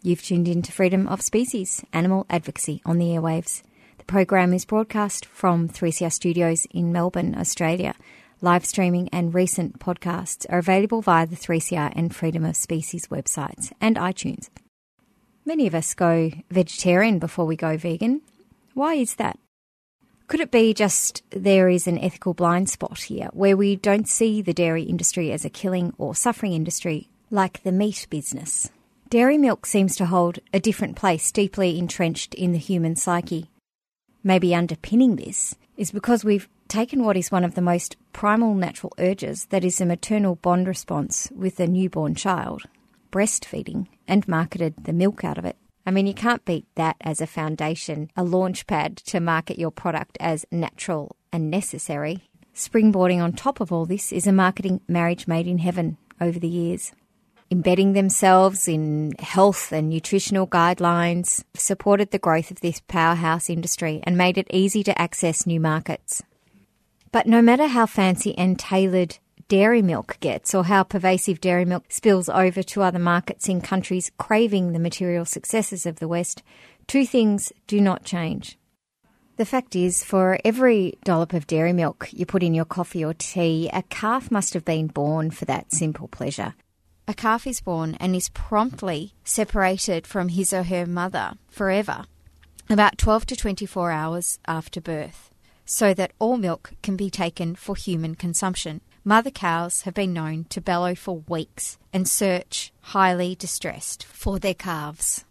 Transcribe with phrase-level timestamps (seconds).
[0.00, 3.62] You've tuned in to Freedom of Species, Animal Advocacy on the airwaves.
[3.98, 7.96] The program is broadcast from 3CR Studios in Melbourne, Australia.
[8.40, 13.72] Live streaming and recent podcasts are available via the 3CR and Freedom of Species websites
[13.80, 14.50] and iTunes.
[15.44, 18.22] Many of us go vegetarian before we go vegan.
[18.74, 19.36] Why is that?
[20.28, 24.42] Could it be just there is an ethical blind spot here where we don't see
[24.42, 28.70] the dairy industry as a killing or suffering industry like the meat business?
[29.10, 33.50] Dairy milk seems to hold a different place deeply entrenched in the human psyche.
[34.22, 38.92] Maybe underpinning this is because we've taken what is one of the most primal natural
[38.98, 42.64] urges, that is, a maternal bond response with a newborn child,
[43.10, 45.56] breastfeeding, and marketed the milk out of it.
[45.86, 49.70] I mean, you can't beat that as a foundation, a launch pad to market your
[49.70, 52.28] product as natural and necessary.
[52.54, 56.46] Springboarding on top of all this is a marketing marriage made in heaven over the
[56.46, 56.92] years
[57.50, 64.16] embedding themselves in health and nutritional guidelines, supported the growth of this powerhouse industry and
[64.16, 66.22] made it easy to access new markets.
[67.10, 71.86] But no matter how fancy and tailored dairy milk gets or how pervasive dairy milk
[71.88, 76.42] spills over to other markets in countries craving the material successes of the West,
[76.86, 78.58] two things do not change.
[79.38, 83.14] The fact is, for every dollop of dairy milk you put in your coffee or
[83.14, 86.54] tea, a calf must have been born for that simple pleasure
[87.08, 92.04] a calf is born and is promptly separated from his or her mother forever,
[92.68, 95.30] about 12 to 24 hours after birth,
[95.64, 98.82] so that all milk can be taken for human consumption.
[99.04, 104.52] Mother cows have been known to bellow for weeks and search, highly distressed, for their
[104.52, 105.24] calves.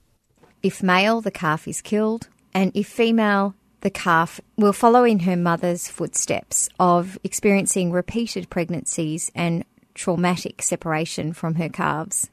[0.63, 5.37] If male, the calf is killed, and if female, the calf will follow in her
[5.37, 9.63] mother's footsteps of experiencing repeated pregnancies and
[9.97, 12.30] traumatic separation from her calves.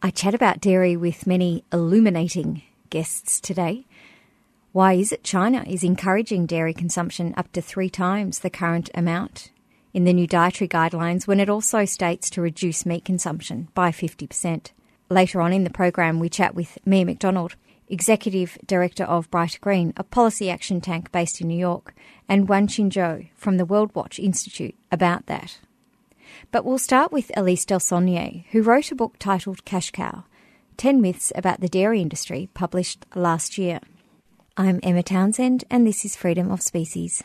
[0.00, 3.84] I chat about dairy with many illuminating guests today.
[4.72, 9.50] Why is it China is encouraging dairy consumption up to three times the current amount
[9.92, 14.70] in the new dietary guidelines when it also states to reduce meat consumption by 50%?
[15.10, 17.56] Later on in the program, we chat with Mia MacDonald,
[17.88, 21.94] Executive Director of Brighter Green, a policy action tank based in New York,
[22.28, 25.58] and Wan Wenqin Zhou from the Worldwatch Institute about that.
[26.54, 30.22] But we'll start with Elise Desaulniers, who wrote a book titled Cash Cow
[30.76, 33.80] 10 Myths About the Dairy Industry, published last year.
[34.56, 37.24] I'm Emma Townsend, and this is Freedom of Species.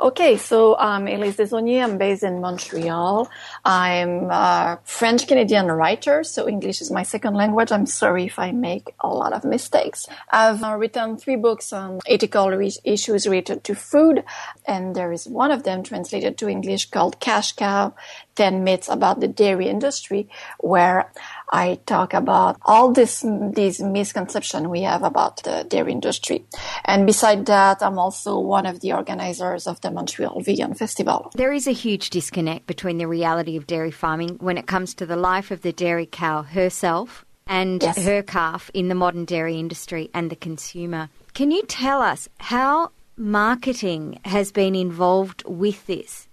[0.00, 1.84] Okay, so I'm Elise Desaulniers.
[1.84, 3.28] I'm based in Montreal.
[3.62, 7.70] I'm a French Canadian writer, so English is my second language.
[7.70, 10.06] I'm sorry if I make a lot of mistakes.
[10.30, 14.24] I've uh, written three books on ethical re- issues related to food,
[14.64, 17.94] and there is one of them translated to English called Cash Cow
[18.36, 20.26] 10 Myths About the Dairy Industry,
[20.58, 21.12] where
[21.52, 26.46] I talk about all this, these misconceptions we have about the dairy industry.
[26.86, 31.30] And beside that, I'm also one of the organizers of the Montreal Vegan Festival.
[31.34, 35.04] There is a huge disconnect between the reality of dairy farming when it comes to
[35.04, 38.02] the life of the dairy cow herself and yes.
[38.02, 41.10] her calf in the modern dairy industry and the consumer.
[41.34, 46.28] Can you tell us how marketing has been involved with this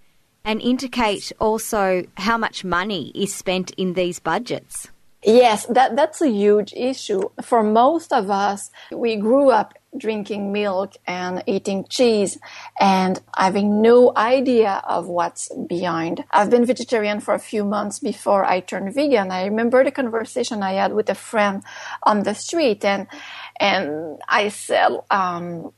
[0.46, 4.88] and indicate also how much money is spent in these budgets?
[5.22, 7.28] Yes, that, that's a huge issue.
[7.42, 12.38] For most of us, we grew up drinking milk and eating cheese
[12.80, 16.24] and having no idea of what's behind.
[16.30, 19.30] I've been vegetarian for a few months before I turned vegan.
[19.30, 21.62] I remember the conversation I had with a friend
[22.04, 23.06] on the street and,
[23.58, 25.72] and I said, um,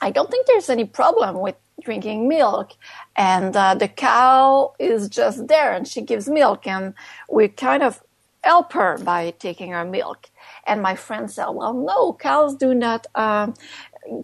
[0.00, 2.72] I don't think there's any problem with drinking milk
[3.14, 6.94] and uh, the cow is just there and she gives milk and
[7.28, 8.02] we kind of
[8.46, 10.30] help her by taking her milk.
[10.66, 13.54] And my friend said, well, no, cows do not um,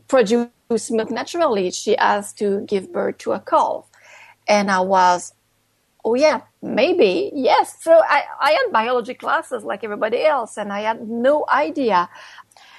[0.09, 1.71] produce milk naturally.
[1.71, 3.85] She has to give birth to a calf.
[4.49, 5.35] And I was,
[6.05, 7.77] oh yeah, maybe, yes.
[7.81, 12.09] So I, I had biology classes like everybody else, and I had no idea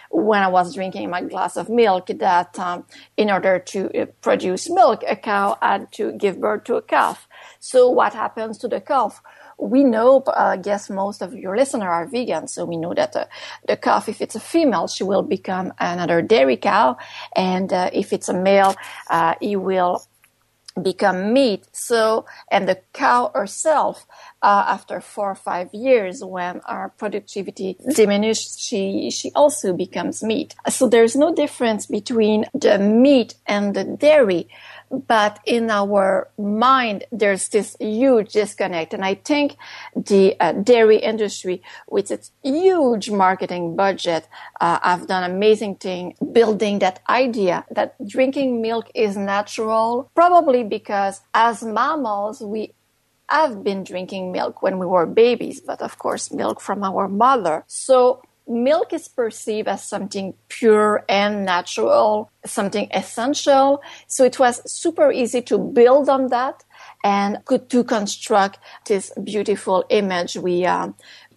[0.10, 2.86] when I was drinking my glass of milk that um,
[3.18, 7.28] in order to uh, produce milk, a cow had to give birth to a calf.
[7.60, 9.22] So what happens to the calf?
[9.63, 13.25] We know, I guess most of your listeners are vegan, so we know that uh,
[13.68, 16.98] the calf, if it's a female, she will become another dairy cow,
[17.36, 18.75] and uh, if it's a male,
[19.10, 20.06] uh, he will
[20.81, 21.68] become meat.
[21.71, 24.06] So, and the cow herself,
[24.42, 30.56] uh, after four or five years, when our productivity diminishes, she, she also becomes meat.
[30.69, 34.50] So there's no difference between the meat and the dairy
[34.94, 38.94] but in our mind, there's this huge disconnect.
[38.94, 39.57] And I think
[39.95, 44.28] the uh, dairy industry, with its huge marketing budget,
[44.62, 51.22] uh, have done amazing thing building that idea that drinking milk is natural, probably because
[51.34, 52.74] as mammals, we
[53.30, 57.63] have been drinking milk when we were babies, but of course, milk from our mother.
[57.68, 63.81] So milk is perceived as something pure and natural, something essential.
[64.07, 66.63] So it was super easy to build on that
[67.04, 70.90] and could to construct this beautiful image we uh,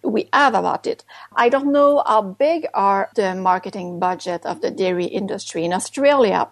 [0.03, 1.03] we have about it.
[1.35, 6.47] I don't know how big are the marketing budget of the dairy industry in Australia,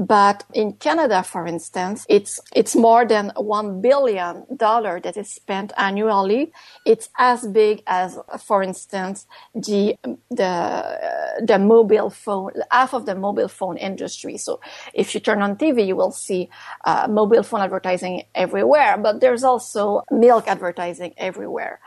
[0.00, 6.52] but in Canada, for instance, it's, it's more than $1 billion that is spent annually.
[6.86, 9.96] It's as big as, for instance, the,
[10.30, 14.38] the, the mobile phone, half of the mobile phone industry.
[14.38, 14.60] So
[14.94, 16.48] if you turn on TV, you will see
[16.86, 21.78] uh, mobile phone advertising everywhere, but there's also milk advertising everywhere.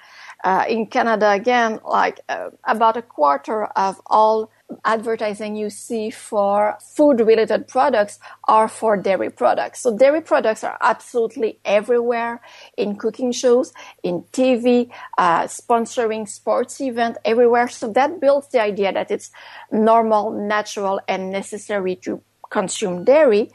[0.44, 4.52] Uh, in Canada, again, like uh, about a quarter of all
[4.86, 9.82] advertising you see for food related products are for dairy products.
[9.82, 12.42] So dairy products are absolutely everywhere
[12.78, 13.74] in cooking shows,
[14.04, 17.68] in TV, uh, sponsoring sports event everywhere.
[17.68, 19.32] So that builds the idea that it's
[19.72, 23.50] normal, natural, and necessary to consume dairy.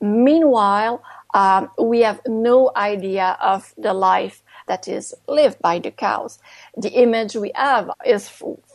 [0.00, 1.02] Meanwhile,
[1.34, 6.38] um, we have no idea of the life that is lived by the cows.
[6.76, 8.28] The image we have is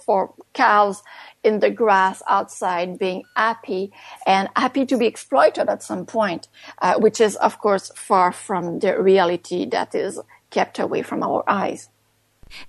[0.08, 1.04] for cows
[1.44, 3.92] in the grass outside being happy
[4.26, 6.48] and happy to be exploited at some point,
[6.82, 10.20] uh, which is, of course, far from the reality that is
[10.50, 11.90] kept away from our eyes.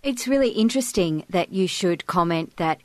[0.03, 2.83] It's really interesting that you should comment that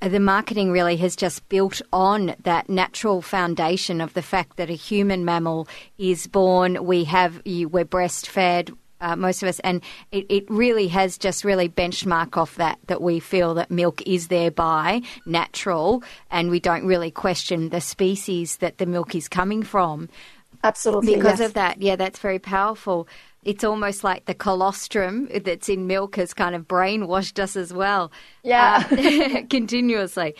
[0.00, 4.74] the marketing really has just built on that natural foundation of the fact that a
[4.74, 5.66] human mammal
[5.96, 11.18] is born, we have, we're breastfed, uh, most of us, and it, it really has
[11.18, 16.58] just really benchmark off that that we feel that milk is thereby natural, and we
[16.58, 20.08] don't really question the species that the milk is coming from.
[20.62, 21.48] Absolutely, because yes.
[21.48, 21.82] of that.
[21.82, 23.06] Yeah, that's very powerful.
[23.44, 28.10] It's almost like the colostrum that's in milk has kind of brainwashed us as well.
[28.42, 30.34] Yeah, uh, continuously.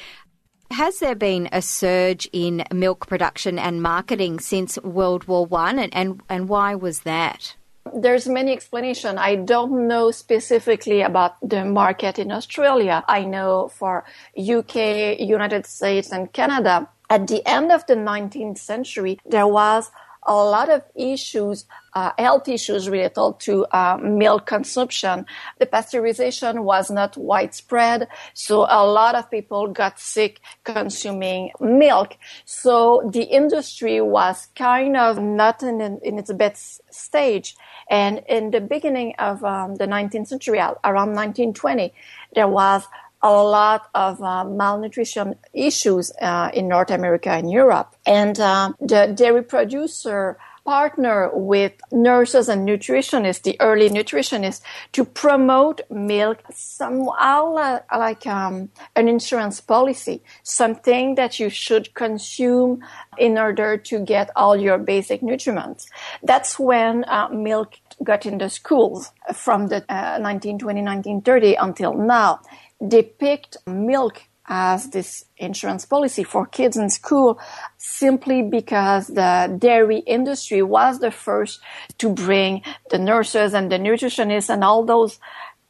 [0.71, 5.95] Has there been a surge in milk production and marketing since World War One, and,
[5.95, 7.57] and and why was that?
[7.93, 9.19] There's many explanation.
[9.19, 13.05] I don't know specifically about the market in Australia.
[13.09, 14.05] I know for
[14.39, 19.91] UK, United States and Canada, at the end of the 19th century, there was
[20.27, 25.27] a lot of issues, uh, health issues related to uh, milk consumption.
[25.59, 32.17] The pasteurization was not widespread, so a lot of people got sick consuming milk.
[32.45, 37.57] So the industry was kind of not in, in its best stage.
[37.91, 41.93] And in the beginning of um, the 19th century, around 1920,
[42.35, 42.87] there was
[43.25, 47.97] a lot of uh, malnutrition issues uh, in North America and Europe.
[48.07, 54.61] And uh, the dairy producer partner with nurses and nutritionists, the early nutritionists,
[54.93, 62.83] to promote milk somehow like um, an insurance policy, something that you should consume
[63.19, 65.87] in order to get all your basic nutrients.
[66.23, 72.41] That's when uh, milk got in the schools from the uh, 1920, 1930 until now.
[72.81, 77.41] Picked milk as this insurance policy for kids in school
[77.79, 81.61] simply because the dairy industry was the first
[81.99, 85.19] to bring the nurses and the nutritionists and all those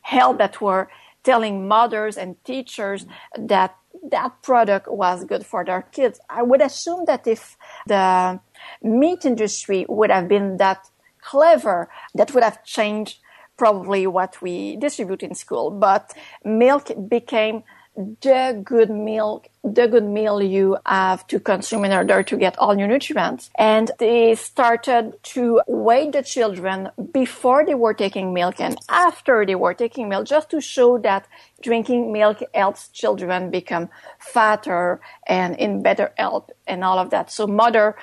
[0.00, 0.88] help that were
[1.22, 3.06] telling mothers and teachers
[3.38, 3.76] that
[4.10, 6.20] that product was good for their kids.
[6.28, 7.56] I would assume that if
[7.86, 8.40] the
[8.82, 10.88] meat industry would have been that
[11.22, 13.20] clever, that would have changed
[13.56, 15.70] probably what we distribute in school.
[15.70, 16.12] But
[16.44, 17.64] milk became
[17.96, 22.78] the good milk the good meal you have to consume in order to get all
[22.78, 23.50] your nutrients.
[23.58, 29.54] And they started to weigh the children before they were taking milk and after they
[29.54, 31.26] were taking milk just to show that
[31.62, 37.30] drinking milk helps children become fatter and in better health and all of that.
[37.30, 37.96] So mother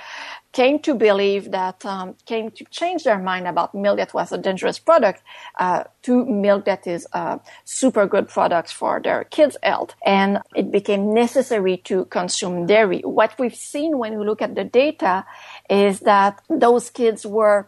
[0.51, 4.38] came to believe that um, came to change their mind about milk that was a
[4.38, 5.24] dangerous product
[5.60, 10.72] uh, to milk that is uh, super good products for their kids' health, and it
[10.72, 13.01] became necessary to consume dairy.
[13.01, 15.25] What we've seen when we look at the data
[15.70, 17.67] is that those kids were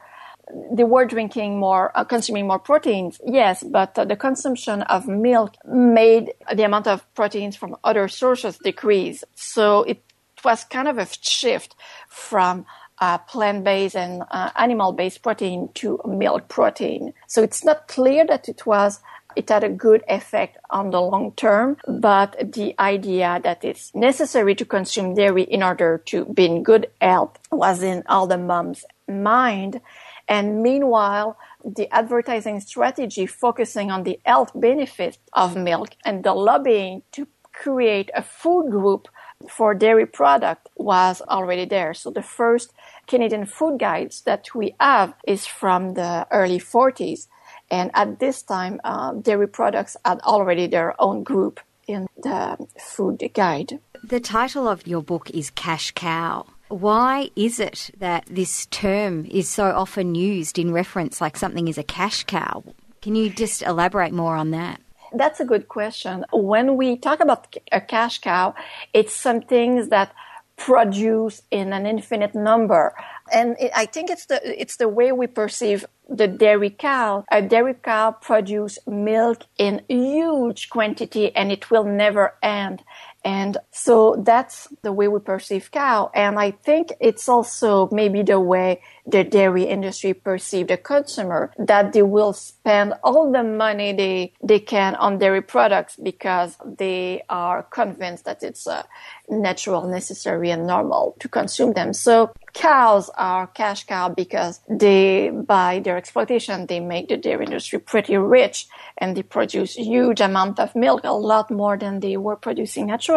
[0.71, 5.53] they were drinking more, uh, consuming more proteins, yes, but uh, the consumption of milk
[5.65, 9.23] made the amount of proteins from other sources decrease.
[9.35, 10.03] So it
[10.43, 11.75] was kind of a shift
[12.09, 12.65] from
[12.99, 17.13] uh, plant-based and uh, animal-based protein to milk protein.
[17.27, 18.99] So it's not clear that it was
[19.35, 24.55] it had a good effect on the long term, but the idea that it's necessary
[24.55, 28.85] to consume dairy in order to be in good health was in all the moms'
[29.07, 29.81] mind.
[30.27, 37.01] And meanwhile, the advertising strategy focusing on the health benefits of milk and the lobbying
[37.13, 39.07] to create a food group
[39.49, 41.93] for dairy product was already there.
[41.93, 42.73] So the first
[43.07, 47.27] Canadian food guides that we have is from the early 40s.
[47.69, 53.23] And at this time, uh, dairy products had already their own group in the food
[53.33, 53.79] guide.
[54.03, 56.45] The title of your book is Cash Cow.
[56.69, 61.77] Why is it that this term is so often used in reference like something is
[61.77, 62.63] a cash cow?
[63.01, 64.81] Can you just elaborate more on that?
[65.13, 66.25] That's a good question.
[66.31, 68.55] When we talk about a cash cow,
[68.93, 70.13] it's some things that
[70.57, 72.93] produce in an infinite number.
[73.31, 77.25] And I think it's the, it's the way we perceive the dairy cow.
[77.31, 82.83] A dairy cow produce milk in huge quantity and it will never end.
[83.23, 86.11] And so that's the way we perceive cow.
[86.13, 91.93] And I think it's also maybe the way the dairy industry perceive the consumer that
[91.93, 97.63] they will spend all the money they, they can on dairy products because they are
[97.63, 98.83] convinced that it's uh,
[99.29, 101.93] natural, necessary and normal to consume them.
[101.93, 107.79] So cows are cash cow because they, by their exploitation, they make the dairy industry
[107.79, 112.35] pretty rich and they produce huge amount of milk, a lot more than they were
[112.35, 113.12] producing naturally.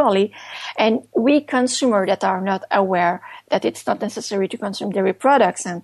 [0.76, 5.67] And we consumers that are not aware that it's not necessary to consume dairy products
[5.67, 5.83] and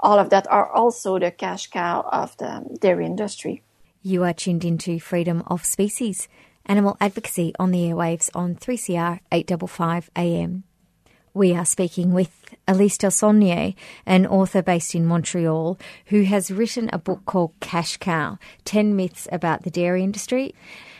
[0.00, 3.62] all of that are also the cash cow of the dairy industry.
[4.02, 6.28] You are tuned into Freedom of Species,
[6.66, 10.64] animal advocacy on the airwaves on 3CR 855 AM.
[11.34, 12.30] We are speaking with
[12.66, 13.74] Elise Desaulniers,
[14.06, 19.28] an author based in Montreal, who has written a book called Cash Cow 10 Myths
[19.30, 20.54] About the Dairy Industry.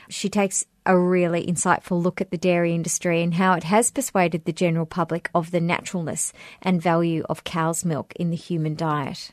[0.08, 4.44] She takes a really insightful look at the dairy industry and how it has persuaded
[4.44, 9.32] the general public of the naturalness and value of cow's milk in the human diet.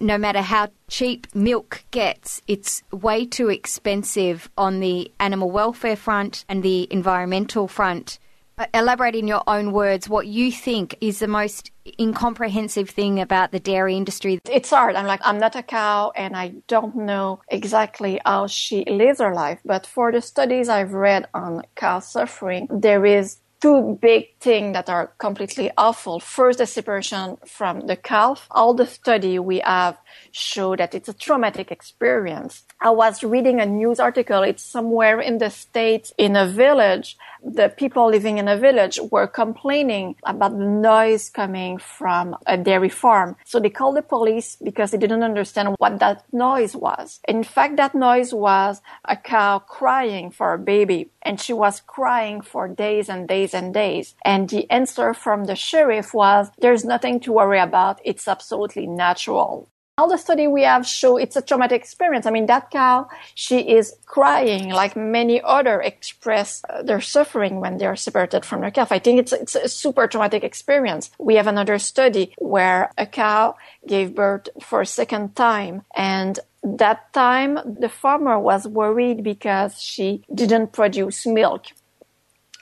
[0.00, 6.44] No matter how cheap milk gets, it's way too expensive on the animal welfare front
[6.48, 8.20] and the environmental front
[8.58, 13.52] Uh, elaborate in your own words what you think is the most incomprehensive thing about
[13.52, 14.40] the dairy industry.
[14.50, 14.96] It's hard.
[14.96, 19.32] I'm like, I'm not a cow and I don't know exactly how she lives her
[19.32, 19.60] life.
[19.64, 24.88] But for the studies I've read on cow suffering, there is two big things that
[24.88, 26.20] are completely awful.
[26.20, 28.46] First, the separation from the calf.
[28.50, 29.98] All the study we have
[30.32, 32.64] show that it's a traumatic experience.
[32.80, 34.42] I was reading a news article.
[34.42, 37.16] It's somewhere in the States in a village.
[37.44, 42.88] The people living in a village were complaining about the noise coming from a dairy
[42.88, 43.36] farm.
[43.44, 47.20] So they called the police because they didn't understand what that noise was.
[47.26, 52.40] In fact, that noise was a cow crying for a baby and she was crying
[52.40, 54.14] for days and days and days.
[54.24, 58.00] And the answer from the sheriff was, there's nothing to worry about.
[58.04, 59.68] It's absolutely natural
[59.98, 62.24] all the study we have show it's a traumatic experience.
[62.24, 67.78] I mean, that cow, she is crying like many other express uh, their suffering when
[67.78, 68.92] they are separated from their calf.
[68.92, 71.10] I think it's, it's a super traumatic experience.
[71.18, 77.12] We have another study where a cow gave birth for a second time and that
[77.12, 81.66] time the farmer was worried because she didn't produce milk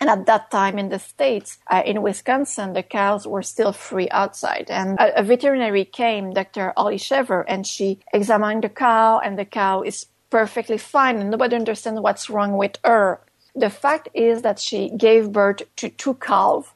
[0.00, 4.08] and at that time in the States, uh, in Wisconsin, the cows were still free
[4.10, 4.66] outside.
[4.68, 6.72] And a, a veterinary came, Dr.
[6.76, 11.56] Holly Shaver, and she examined the cow and the cow is perfectly fine and nobody
[11.56, 13.20] understands what's wrong with her.
[13.54, 16.68] The fact is that she gave birth to two calves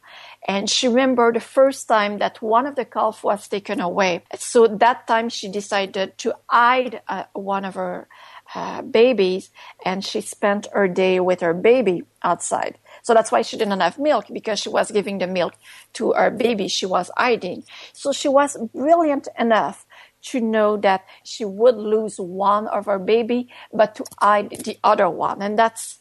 [0.48, 4.22] and she remembered the first time that one of the calves was taken away.
[4.38, 8.08] So that time she decided to hide uh, one of her
[8.54, 9.50] uh, babies
[9.84, 12.78] and she spent her day with her baby outside.
[13.02, 15.54] So that's why she didn't have milk because she was giving the milk
[15.94, 16.68] to her baby.
[16.68, 17.64] She was hiding.
[17.92, 19.86] So she was brilliant enough
[20.22, 25.08] to know that she would lose one of her baby, but to hide the other
[25.08, 25.40] one.
[25.40, 25.98] And that's,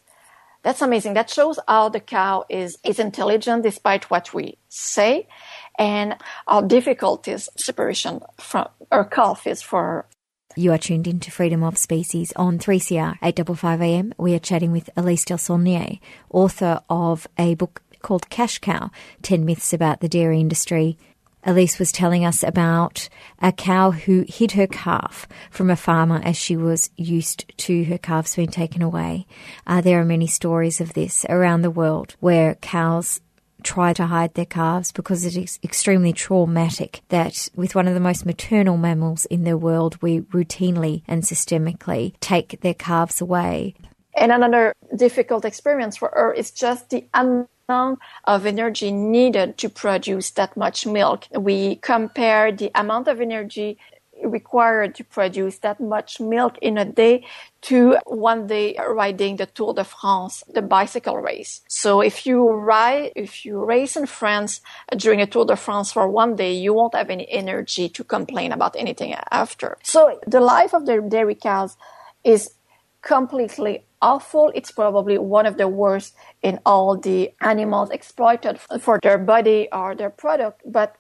[0.62, 1.14] that's amazing.
[1.14, 5.28] That shows how the cow is, is intelligent despite what we say
[5.78, 6.16] and
[6.46, 10.06] how difficult is separation from her calf is for her.
[10.56, 14.14] You are tuned in to Freedom of Species on 3CR 855 AM.
[14.18, 16.00] We are chatting with Elise Desaulniers,
[16.32, 18.90] author of a book called Cash Cow
[19.22, 20.98] 10 Myths About the Dairy Industry
[21.44, 23.08] Elise was telling us about
[23.42, 27.98] a cow who hid her calf from a farmer as she was used to her
[27.98, 29.26] calves being taken away.
[29.66, 33.22] Uh, there are many stories of this around the world where cows
[33.64, 38.00] try to hide their calves because it is extremely traumatic that with one of the
[38.00, 43.76] most maternal mammals in the world, we routinely and systemically take their calves away.
[44.16, 50.32] And another difficult experience for her is just the amount of energy needed to produce
[50.32, 51.28] that much milk.
[51.38, 53.78] We compare the amount of energy
[54.24, 57.26] required to produce that much milk in a day
[57.62, 61.62] to one day riding the Tour de France, the bicycle race.
[61.68, 64.62] So if you ride, if you race in France
[64.96, 68.52] during a Tour de France for one day, you won't have any energy to complain
[68.52, 69.78] about anything after.
[69.84, 71.76] So the life of the dairy cows
[72.24, 72.52] is
[73.02, 74.52] completely awful.
[74.56, 79.96] It's probably one of the worst in all the animals exploited for their body or
[79.96, 80.96] their product, but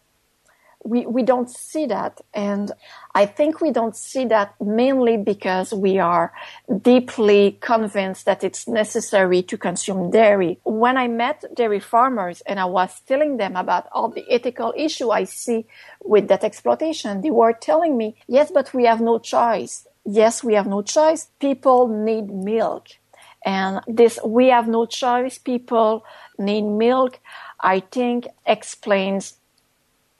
[0.83, 2.21] we, we don't see that.
[2.33, 2.71] And
[3.13, 6.33] I think we don't see that mainly because we are
[6.81, 10.59] deeply convinced that it's necessary to consume dairy.
[10.63, 15.09] When I met dairy farmers and I was telling them about all the ethical issue
[15.12, 15.65] I see
[16.03, 20.53] with that exploitation, they were telling me, yes, but we have no choice yes, we
[20.55, 21.27] have no choice.
[21.39, 22.88] People need milk.
[23.45, 25.38] And this, we have no choice.
[25.38, 26.03] People
[26.38, 27.19] need milk.
[27.59, 29.36] I think explains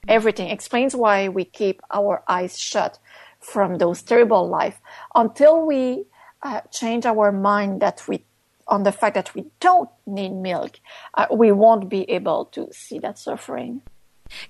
[0.08, 2.98] everything, explains why we keep our eyes shut
[3.40, 4.80] from those terrible life
[5.14, 6.04] until we
[6.42, 8.24] uh, change our mind that we
[8.70, 10.78] on the fact that we don't need milk,
[11.14, 13.82] uh, we won't be able to see that suffering.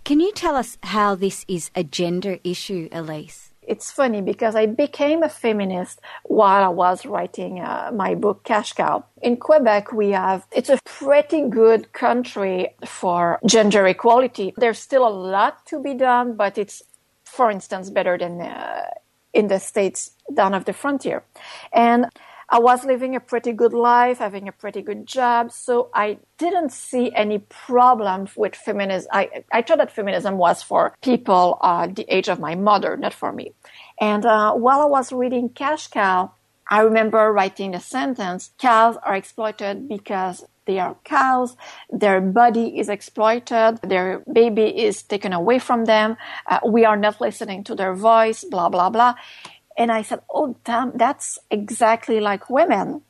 [0.05, 3.50] Can you tell us how this is a gender issue, Elise?
[3.71, 8.73] It's funny because I became a feminist while I was writing uh, my book Cash
[8.73, 9.05] Cow.
[9.23, 14.53] In Quebec, we have, it's a pretty good country for gender equality.
[14.57, 16.83] There's still a lot to be done, but it's,
[17.25, 18.87] for instance, better than uh,
[19.33, 21.23] in the States down of the frontier.
[21.73, 22.07] And
[22.53, 26.73] I was living a pretty good life, having a pretty good job, so I didn't
[26.73, 29.09] see any problem with feminism.
[29.13, 33.15] I, I thought that feminism was for people uh, the age of my mother, not
[33.15, 33.53] for me.
[34.01, 36.33] And uh, while I was reading Cash Cow,
[36.69, 41.57] I remember writing a sentence, cows are exploited because they are cows,
[41.91, 47.21] their body is exploited, their baby is taken away from them, uh, we are not
[47.21, 49.15] listening to their voice, blah, blah, blah.
[49.77, 53.03] And I said, oh, damn, that's exactly like women.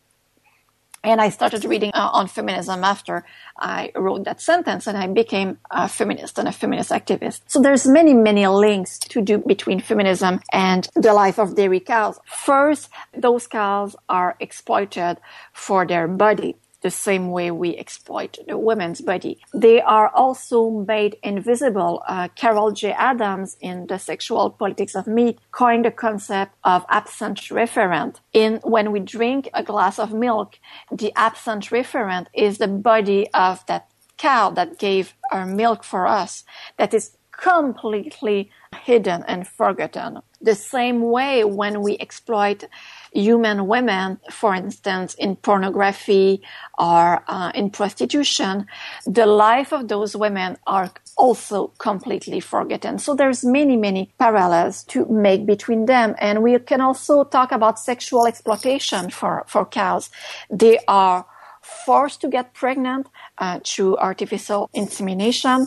[1.02, 3.24] And I started reading uh, on feminism after
[3.58, 7.40] I wrote that sentence and I became a feminist and a feminist activist.
[7.46, 12.20] So there's many, many links to do between feminism and the life of dairy cows.
[12.26, 15.16] First, those cows are exploited
[15.54, 19.38] for their body the same way we exploit the women's body.
[19.52, 22.02] They are also made invisible.
[22.06, 22.92] Uh, Carol J.
[22.92, 28.16] Adams in The Sexual Politics of Meat coined the concept of absent referent.
[28.32, 30.58] In when we drink a glass of milk,
[30.90, 36.44] the absent referent is the body of that cow that gave our milk for us
[36.76, 38.50] that is completely
[38.84, 40.20] hidden and forgotten.
[40.40, 42.64] The same way when we exploit
[43.12, 46.42] human women, for instance, in pornography
[46.78, 48.66] or uh, in prostitution,
[49.06, 52.98] the life of those women are also completely forgotten.
[52.98, 56.14] So there's many, many parallels to make between them.
[56.18, 60.10] And we can also talk about sexual exploitation for, for cows.
[60.50, 61.26] They are
[61.60, 63.06] forced to get pregnant
[63.38, 65.66] uh, through artificial insemination.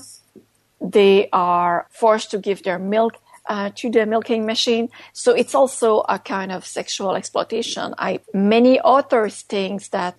[0.82, 3.14] They are forced to give their milk
[3.48, 4.90] uh, to the milking machine.
[5.12, 7.94] So it's also a kind of sexual exploitation.
[7.98, 10.16] I, many authors think that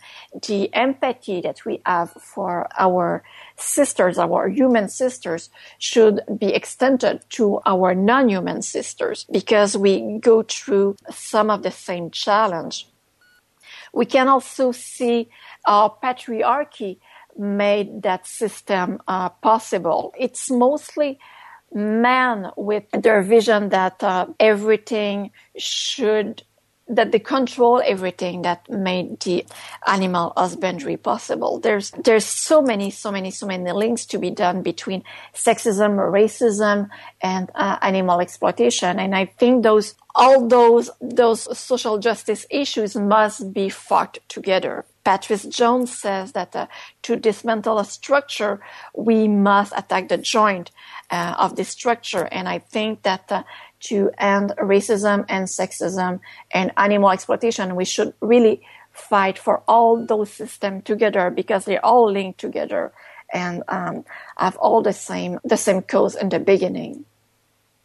[0.46, 3.22] the empathy that we have for our
[3.56, 10.96] sisters, our human sisters should be extended to our non-human sisters because we go through
[11.10, 12.88] some of the same challenge.
[13.92, 15.28] We can also see
[15.66, 16.98] our patriarchy
[17.36, 20.14] made that system uh, possible.
[20.18, 21.18] It's mostly
[21.74, 26.42] men with their vision that uh, everything should
[26.86, 29.46] that they control everything that made the
[29.86, 31.58] animal husbandry possible.
[31.58, 35.02] There's there's so many, so many, so many links to be done between
[35.34, 36.88] sexism, racism,
[37.22, 38.98] and uh, animal exploitation.
[38.98, 44.84] And I think those all those those social justice issues must be fought together.
[45.04, 46.66] Patrice Jones says that uh,
[47.02, 48.60] to dismantle a structure,
[48.96, 50.70] we must attack the joint
[51.10, 52.24] uh, of the structure.
[52.32, 53.42] And I think that uh,
[53.80, 58.62] to end racism and sexism and animal exploitation, we should really
[58.92, 62.92] fight for all those systems together because they're all linked together
[63.32, 64.04] and um,
[64.36, 67.04] have all the same the same cause in the beginning.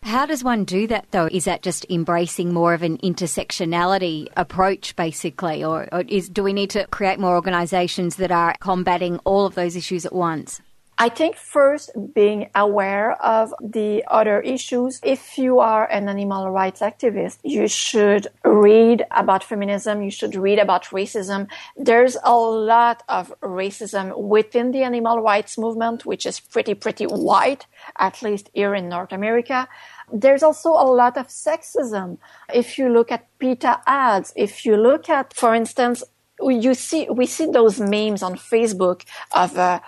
[0.03, 1.27] How does one do that though?
[1.31, 6.53] Is that just embracing more of an intersectionality approach basically or, or is do we
[6.53, 10.61] need to create more organizations that are combating all of those issues at once?
[11.01, 14.99] I think first being aware of the other issues.
[15.01, 20.03] If you are an animal rights activist, you should read about feminism.
[20.03, 21.47] You should read about racism.
[21.77, 27.63] There's a lot of racism within the animal rights movement, which is pretty, pretty wide,
[27.97, 29.69] at least here in North America.
[30.11, 32.17] There's also a lot of sexism.
[32.53, 36.03] If you look at PETA ads, if you look at, for instance,
[36.41, 39.79] you see, we see those memes on Facebook of, uh,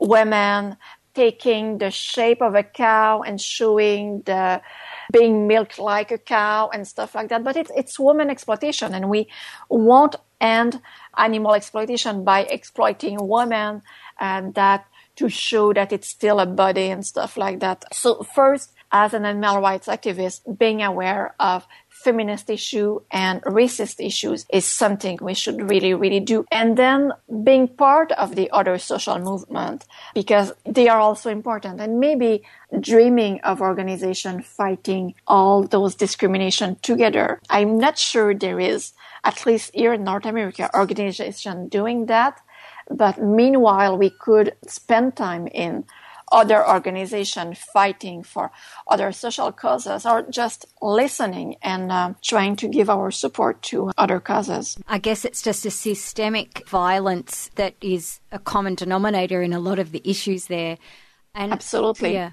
[0.00, 0.76] women
[1.14, 4.60] taking the shape of a cow and showing the
[5.12, 7.42] being milked like a cow and stuff like that.
[7.42, 9.28] But it's, it's woman exploitation and we
[9.68, 10.80] won't end
[11.16, 13.82] animal exploitation by exploiting women
[14.20, 17.84] and that to show that it's still a body and stuff like that.
[17.92, 21.66] So first, as an animal rights activist, being aware of
[22.04, 26.44] feminist issue and racist issues is something we should really, really do.
[26.50, 27.12] And then
[27.44, 29.84] being part of the other social movement
[30.14, 32.42] because they are also important and maybe
[32.80, 37.40] dreaming of organization fighting all those discrimination together.
[37.50, 38.92] I'm not sure there is,
[39.24, 42.40] at least here in North America, organization doing that.
[42.90, 45.84] But meanwhile, we could spend time in
[46.32, 48.50] other organizations fighting for
[48.86, 54.20] other social causes or just listening and uh, trying to give our support to other
[54.20, 54.78] causes.
[54.88, 59.78] I guess it's just a systemic violence that is a common denominator in a lot
[59.78, 60.78] of the issues there.
[61.34, 62.14] And Absolutely.
[62.14, 62.32] Yeah.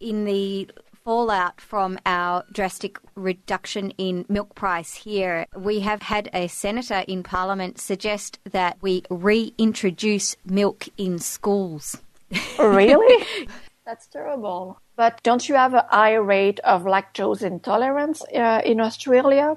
[0.00, 0.68] In the
[1.04, 7.22] fallout from our drastic reduction in milk price here, we have had a senator in
[7.22, 12.00] parliament suggest that we reintroduce milk in schools.
[12.58, 13.26] Really?
[13.84, 14.78] That's terrible.
[14.94, 19.56] But don't you have a high rate of lactose intolerance uh, in Australia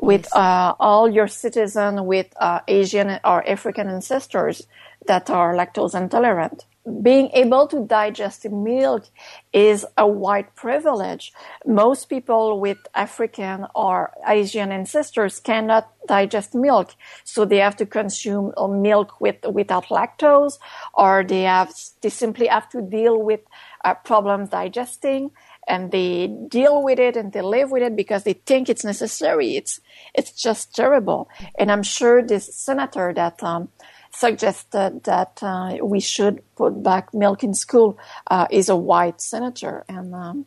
[0.00, 0.34] with yes.
[0.34, 4.66] uh, all your citizens with uh, Asian or African ancestors
[5.06, 6.66] that are lactose intolerant?
[7.02, 9.04] Being able to digest milk
[9.52, 11.32] is a white privilege.
[11.64, 16.94] Most people with African or Asian ancestors cannot digest milk,
[17.24, 20.58] so they have to consume milk with without lactose,
[20.92, 23.40] or they have they simply have to deal with
[23.84, 25.30] uh, problems digesting
[25.66, 29.56] and they deal with it and they live with it because they think it's necessary.
[29.56, 29.80] It's
[30.14, 31.28] it's just terrible.
[31.58, 33.68] And I'm sure this senator that um,
[34.14, 37.98] suggested that uh, we should put back milk in school
[38.30, 40.46] uh, is a white senator, and um,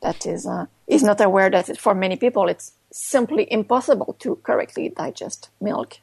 [0.00, 4.88] that is uh, is not aware that for many people it's simply impossible to correctly
[4.90, 5.98] digest milk.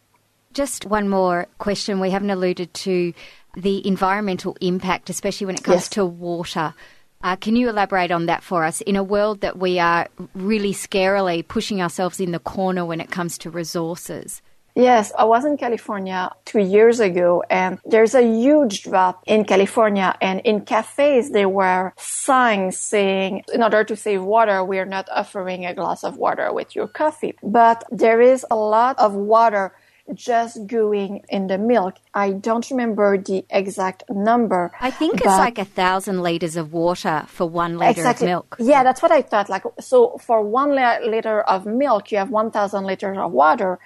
[0.54, 2.00] Just one more question.
[2.00, 3.14] We haven't alluded to
[3.56, 5.90] the environmental impact, especially when it comes yes.
[5.90, 6.74] to water.
[7.22, 8.82] Uh, can you elaborate on that for us?
[8.82, 13.12] In a world that we are really scarily pushing ourselves in the corner when it
[13.12, 14.42] comes to resources.
[14.80, 20.16] Yes, I was in California two years ago and there's a huge drop in California
[20.22, 25.10] and in cafes there were signs saying in order to save water, we are not
[25.12, 27.36] offering a glass of water with your coffee.
[27.44, 29.74] But there is a lot of water
[30.14, 31.96] just going in the milk.
[32.14, 34.72] I don't remember the exact number.
[34.80, 38.28] I think it's like a thousand liters of water for one liter exactly.
[38.28, 38.56] of milk.
[38.60, 39.50] Yeah, that's what I thought.
[39.50, 43.80] Like, so for one liter of milk, you have 1,000 liters of water.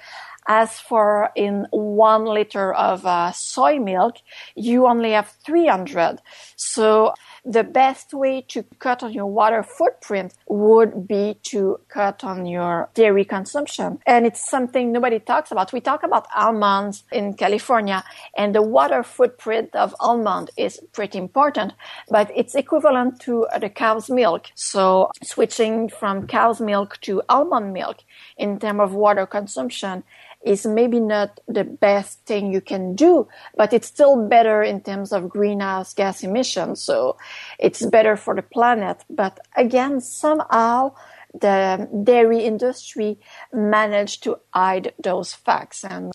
[0.47, 4.17] As for in one liter of uh, soy milk,
[4.55, 6.19] you only have 300.
[6.55, 7.13] So
[7.45, 12.89] the best way to cut on your water footprint would be to cut on your
[12.93, 13.99] dairy consumption.
[14.05, 15.73] And it's something nobody talks about.
[15.73, 18.03] We talk about almonds in California
[18.37, 21.73] and the water footprint of almond is pretty important,
[22.09, 24.47] but it's equivalent to the cow's milk.
[24.55, 27.97] So switching from cow's milk to almond milk
[28.37, 30.03] in terms of water consumption
[30.43, 35.13] is maybe not the best thing you can do, but it's still better in terms
[35.13, 36.81] of greenhouse gas emissions.
[36.81, 37.17] So
[37.59, 39.03] it's better for the planet.
[39.09, 40.93] But again, somehow
[41.33, 43.17] the dairy industry
[43.51, 46.13] managed to hide those facts and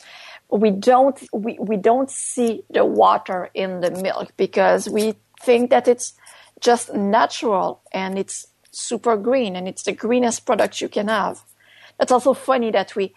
[0.51, 5.89] we don't we, we don't see the water in the milk because we think that
[5.89, 6.15] it's
[6.61, 11.43] just natural and it's super green and it's the greenest product you can have.
[11.99, 13.13] That's also funny that we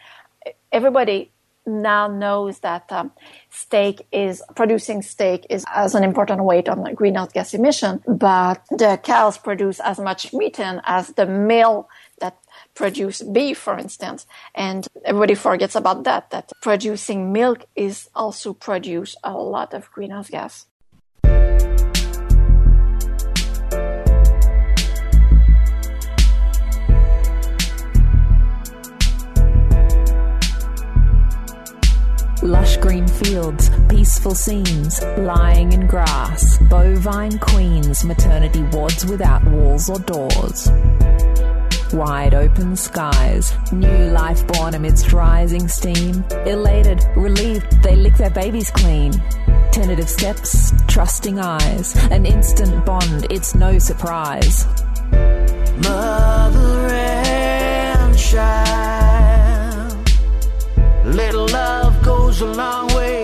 [0.71, 1.31] everybody
[1.65, 3.12] now knows that um,
[3.49, 8.99] steak is producing steak is as an important weight on greenhouse gas emission, but the
[9.03, 11.88] cows produce as much methane as the male
[12.19, 12.38] that
[12.73, 14.25] produce beef, for instance.
[14.55, 20.29] And everybody forgets about that, that producing milk is also produce a lot of greenhouse
[20.29, 20.65] gas.
[32.43, 39.99] Lush green fields, peaceful scenes, lying in grass, bovine queens, maternity wards without walls or
[39.99, 40.67] doors.
[41.93, 46.23] Wide open skies, new life born amidst rising steam.
[46.47, 49.12] Elated, relieved, they lick their babies clean.
[49.71, 54.65] Tentative steps, trusting eyes, an instant bond, it's no surprise.
[55.84, 60.10] Mother and child,
[61.06, 61.81] little love
[62.32, 63.24] goes a long way.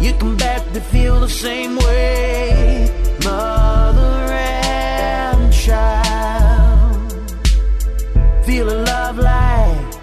[0.00, 2.90] You can bet they feel the same way.
[3.24, 7.12] Mother and child,
[8.46, 9.94] feeling love like,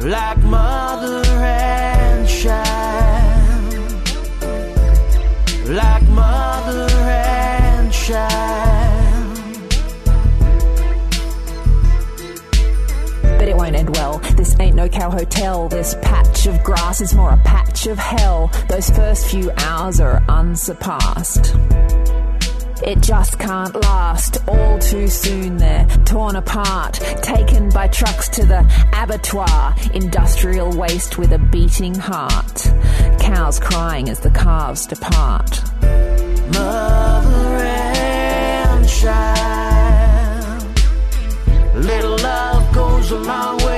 [0.00, 3.72] like mother and child,
[5.68, 8.53] like mother and child.
[14.74, 15.68] No cow hotel.
[15.68, 18.50] This patch of grass is more a patch of hell.
[18.68, 21.54] Those first few hours are unsurpassed.
[22.82, 24.38] It just can't last.
[24.48, 28.60] All too soon they're torn apart, taken by trucks to the
[28.92, 29.74] abattoir.
[29.94, 32.70] Industrial waste with a beating heart.
[33.20, 35.62] Cows crying as the calves depart.
[36.52, 40.64] Mother and child.
[41.74, 43.73] Little love goes a long way.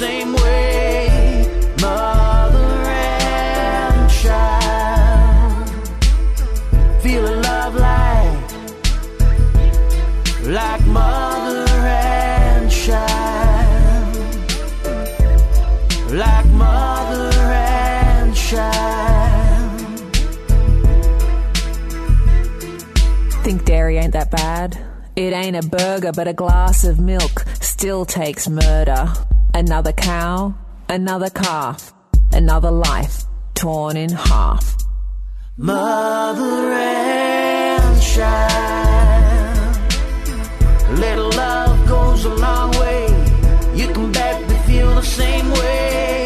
[0.00, 1.44] Same way.
[1.82, 5.68] Mother and child.
[7.02, 8.50] Feeling love like,
[10.46, 14.16] like mother and child.
[16.10, 19.80] Like mother and child.
[23.44, 24.78] Think dairy ain't that bad?
[25.14, 29.12] It ain't a burger, but a glass of milk still takes murder.
[29.52, 30.54] Another cow,
[30.88, 31.92] another calf,
[32.32, 34.76] another life torn in half.
[35.56, 39.76] Mother and child.
[40.98, 43.06] Little love goes a long way.
[43.74, 46.19] You can bet they feel the same way.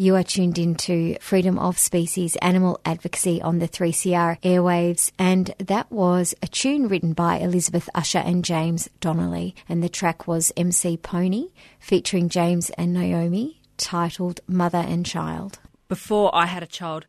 [0.00, 5.90] You are tuned into Freedom of Species Animal Advocacy on the 3CR airwaves, and that
[5.90, 10.98] was a tune written by Elizabeth Usher and James Donnelly, and the track was MC
[10.98, 11.48] Pony,
[11.80, 15.58] featuring James and Naomi, titled Mother and Child.
[15.88, 17.08] before I had a child,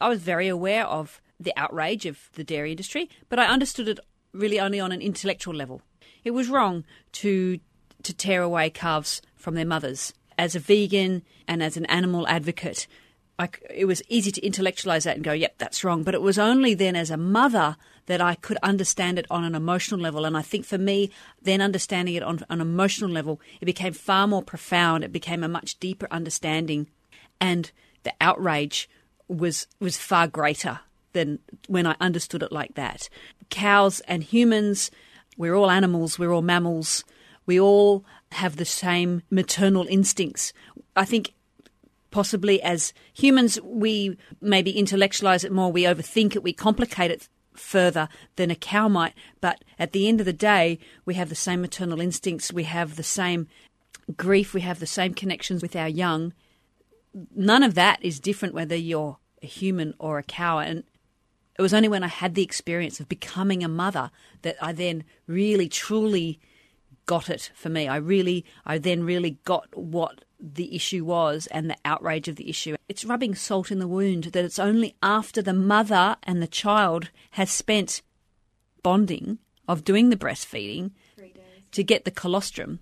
[0.00, 4.00] I was very aware of the outrage of the dairy industry, but I understood it
[4.32, 5.80] really only on an intellectual level.
[6.24, 6.82] It was wrong
[7.22, 7.60] to
[8.02, 10.12] to tear away calves from their mothers.
[10.38, 12.86] As a vegan and as an animal advocate,
[13.38, 16.38] I it was easy to intellectualize that and go, "Yep, that's wrong." But it was
[16.38, 20.24] only then, as a mother, that I could understand it on an emotional level.
[20.24, 21.10] And I think for me,
[21.42, 25.04] then understanding it on an emotional level, it became far more profound.
[25.04, 26.88] It became a much deeper understanding,
[27.40, 27.70] and
[28.04, 28.88] the outrage
[29.28, 30.80] was was far greater
[31.12, 33.08] than when I understood it like that.
[33.50, 34.90] Cows and humans,
[35.36, 37.04] we're all animals, we're all mammals,
[37.46, 40.52] we all have the same maternal instincts.
[40.94, 41.34] I think
[42.10, 48.08] possibly as humans, we maybe intellectualize it more, we overthink it, we complicate it further
[48.36, 49.14] than a cow might.
[49.40, 52.96] But at the end of the day, we have the same maternal instincts, we have
[52.96, 53.48] the same
[54.16, 56.32] grief, we have the same connections with our young
[57.34, 60.58] none of that is different whether you're a human or a cow.
[60.58, 60.84] And
[61.58, 64.10] it was only when I had the experience of becoming a mother
[64.42, 66.38] that I then really, truly
[67.06, 67.88] got it for me.
[67.88, 72.50] I really, I then really got what the issue was and the outrage of the
[72.50, 72.76] issue.
[72.88, 77.10] It's rubbing salt in the wound that it's only after the mother and the child
[77.32, 78.02] has spent
[78.82, 80.90] bonding of doing the breastfeeding
[81.72, 82.80] to get the colostrum.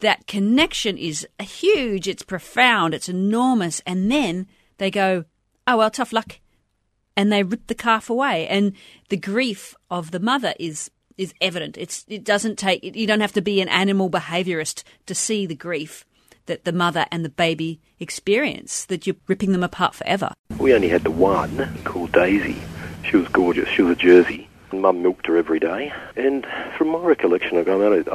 [0.00, 3.80] That connection is huge, it's profound, it's enormous.
[3.86, 4.46] And then
[4.78, 5.24] they go,
[5.66, 6.40] oh, well, tough luck.
[7.16, 8.46] And they rip the calf away.
[8.46, 8.72] And
[9.08, 11.76] the grief of the mother is is evident.
[11.76, 15.54] It's it doesn't take you don't have to be an animal behaviorist to see the
[15.54, 16.06] grief
[16.46, 20.32] that the mother and the baby experience, that you're ripping them apart forever.
[20.58, 22.56] We only had the one called Daisy.
[23.04, 23.68] She was gorgeous.
[23.68, 24.47] She was a Jersey.
[24.72, 27.62] Mum milked her every day, and from my recollection, I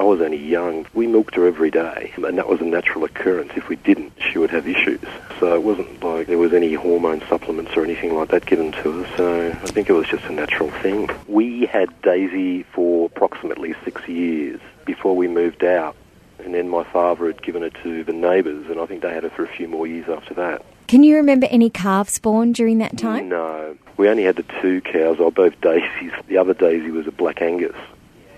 [0.03, 0.85] was only young.
[0.93, 3.51] We milked her every day, and that was a natural occurrence.
[3.55, 5.01] If we didn't, she would have issues.
[5.39, 9.03] So it wasn't like there was any hormone supplements or anything like that given to
[9.03, 9.17] her.
[9.17, 11.09] So I think it was just a natural thing.
[11.27, 15.95] We had Daisy for approximately six years before we moved out
[16.39, 19.23] and then my father had given it to the neighbours, and I think they had
[19.23, 20.65] it for a few more years after that.
[20.87, 23.29] Can you remember any calves born during that time?
[23.29, 23.77] No.
[23.97, 25.17] We only had the two cows.
[25.17, 26.11] They were both Daisies.
[26.27, 27.75] The other Daisy was a Black Angus,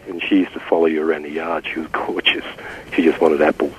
[0.07, 1.65] and she used to follow you around the yard.
[1.65, 2.45] She was gorgeous.
[2.93, 3.73] She just wanted apples.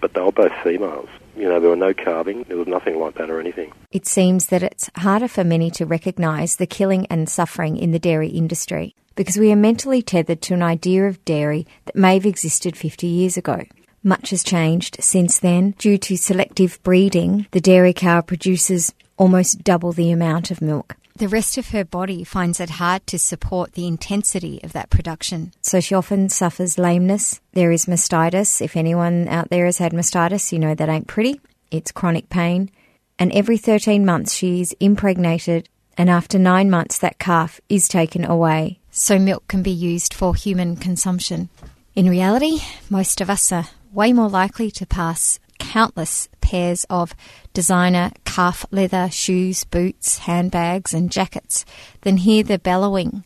[0.00, 1.08] But they were both females.
[1.36, 2.44] You know, there were no calving.
[2.44, 3.72] There was nothing like that or anything.
[3.90, 7.98] It seems that it's harder for many to recognise the killing and suffering in the
[7.98, 12.26] dairy industry because we are mentally tethered to an idea of dairy that may have
[12.26, 13.62] existed 50 years ago.
[14.04, 15.70] Much has changed since then.
[15.78, 20.96] Due to selective breeding, the dairy cow produces almost double the amount of milk.
[21.16, 25.52] The rest of her body finds it hard to support the intensity of that production.
[25.62, 27.40] So she often suffers lameness.
[27.52, 28.60] There is mastitis.
[28.60, 31.40] If anyone out there has had mastitis, you know that ain't pretty.
[31.70, 32.70] It's chronic pain.
[33.18, 38.24] And every 13 months she is impregnated, and after nine months, that calf is taken
[38.24, 41.48] away so milk can be used for human consumption.
[41.94, 42.58] In reality,
[42.90, 47.14] most of us are way more likely to pass countless pairs of
[47.52, 51.64] designer calf leather shoes, boots, handbags, and jackets
[52.00, 53.24] than hear the bellowing,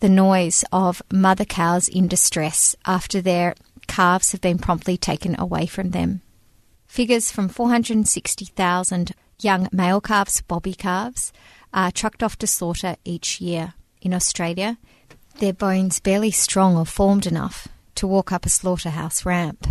[0.00, 3.54] the noise of mother cows in distress after their
[3.86, 6.20] calves have been promptly taken away from them.
[6.86, 11.32] Figures from 460,000 young male calves, bobby calves,
[11.72, 14.78] are trucked off to slaughter each year in Australia,
[15.38, 19.66] their bones barely strong or formed enough to walk up a slaughterhouse ramp.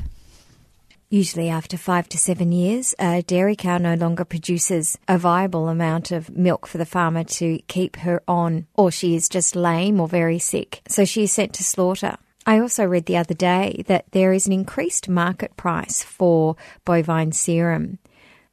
[1.09, 6.11] Usually, after five to seven years, a dairy cow no longer produces a viable amount
[6.11, 10.07] of milk for the farmer to keep her on, or she is just lame or
[10.07, 12.17] very sick, so she is sent to slaughter.
[12.47, 17.31] I also read the other day that there is an increased market price for bovine
[17.31, 17.99] serum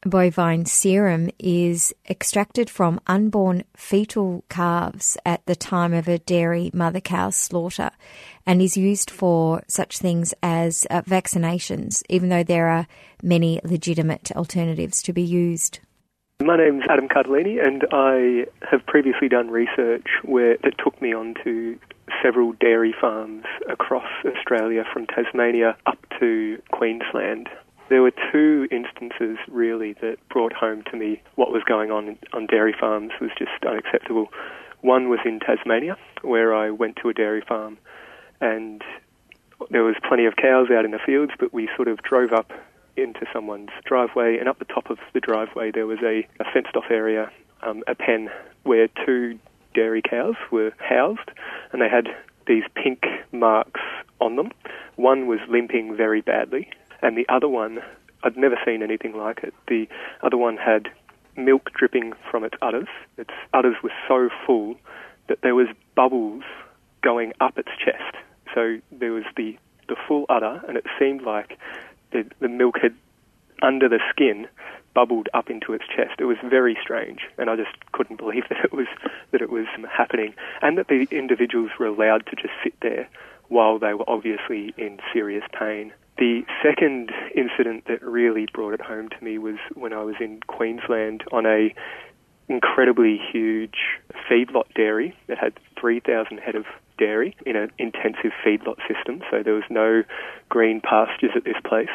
[0.05, 7.01] bovine serum is extracted from unborn fetal calves at the time of a dairy mother
[7.01, 7.91] cow slaughter
[8.45, 12.87] and is used for such things as uh, vaccinations, even though there are
[13.23, 15.79] many legitimate alternatives to be used.
[16.43, 21.35] My name's Adam Cardellini, and I have previously done research where that took me on
[21.45, 21.79] to
[22.21, 27.49] several dairy farms across Australia from Tasmania up to Queensland.
[27.88, 32.47] There were two instances really that brought home to me what was going on on
[32.47, 34.29] dairy farms was just unacceptable.
[34.81, 37.79] One was in Tasmania, where I went to a dairy farm,
[38.40, 38.83] and
[39.71, 42.51] there was plenty of cows out in the fields, but we sort of drove up
[42.97, 46.90] into someone's driveway, and up the top of the driveway there was a, a fenced-off
[46.90, 47.31] area,
[47.62, 48.29] um, a pen
[48.64, 49.38] where two
[49.75, 51.31] dairy cows were housed,
[51.73, 52.09] and they had
[52.47, 53.81] these pink marks
[54.21, 54.51] on them.
[54.97, 56.68] One was limping very badly,
[57.03, 57.81] and the other one,
[58.23, 59.55] I'd never seen anything like it.
[59.69, 59.88] The
[60.23, 60.88] other one had
[61.37, 62.88] milk dripping from its udders.
[63.17, 64.77] Its udders were so full
[65.29, 66.45] that there was bubbles
[67.03, 68.17] going up its chest.
[68.55, 69.57] So there was the,
[69.88, 71.59] the full udder, and it seemed like
[72.12, 72.95] the, the milk had,
[73.62, 74.47] under the skin,
[74.95, 76.21] bubbled up into its chest.
[76.21, 78.87] It was very strange, and I just couldn't believe that it was
[79.31, 83.09] that it was happening, and that the individuals were allowed to just sit there
[83.53, 85.93] while they were obviously in serious pain.
[86.17, 90.41] The second incident that really brought it home to me was when I was in
[90.47, 91.75] Queensland on a
[92.49, 93.77] incredibly huge
[94.29, 96.65] feedlot dairy that had 3,000 head of
[96.99, 100.03] dairy in an intensive feedlot system, so there was no
[100.49, 101.88] green pastures at this place.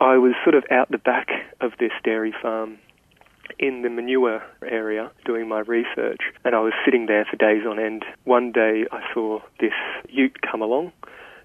[0.00, 1.28] I was sort of out the back
[1.60, 2.78] of this dairy farm
[3.58, 7.78] in the manure area doing my research, and I was sitting there for days on
[7.78, 8.04] end.
[8.24, 9.72] One day I saw this
[10.08, 10.92] ute come along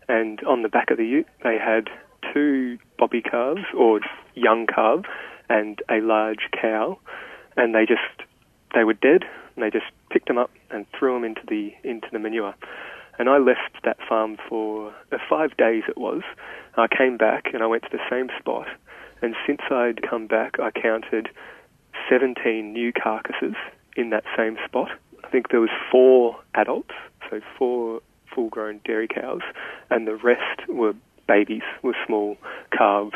[0.07, 1.89] and on the back of the ute they had
[2.33, 4.01] two bobby calves or
[4.35, 5.05] young calves,
[5.49, 6.99] and a large cow,
[7.55, 8.27] and they just
[8.75, 9.23] they were dead,
[9.55, 12.53] and they just picked them up and threw them into the into the manure.
[13.17, 15.83] And I left that farm for uh, five days.
[15.89, 16.21] It was.
[16.77, 18.67] I came back and I went to the same spot,
[19.21, 21.29] and since I'd come back, I counted
[22.09, 23.55] 17 new carcasses
[23.95, 24.89] in that same spot.
[25.23, 26.93] I think there was four adults,
[27.29, 28.01] so four
[28.33, 29.41] full-grown dairy cows,
[29.89, 30.93] and the rest were
[31.27, 32.37] babies, were small
[32.75, 33.15] calves.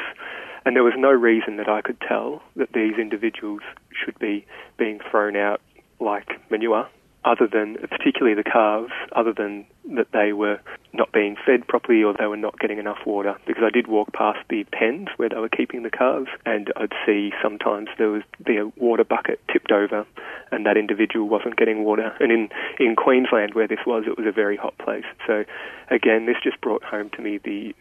[0.65, 4.45] And there was no reason that I could tell that these individuals should be
[4.77, 5.61] being thrown out
[5.99, 6.87] like manure
[7.25, 9.65] other than, particularly the calves, other than
[9.95, 10.59] that they were
[10.93, 13.35] not being fed properly or they were not getting enough water.
[13.45, 16.93] Because I did walk past the pens where they were keeping the calves, and I'd
[17.05, 20.05] see sometimes there was the water bucket tipped over,
[20.51, 22.15] and that individual wasn't getting water.
[22.19, 22.49] And in
[22.79, 25.05] in Queensland, where this was, it was a very hot place.
[25.27, 25.45] So,
[25.89, 27.75] again, this just brought home to me the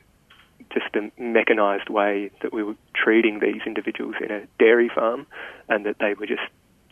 [0.73, 5.27] just the mechanised way that we were treating these individuals in a dairy farm,
[5.69, 6.43] and that they were just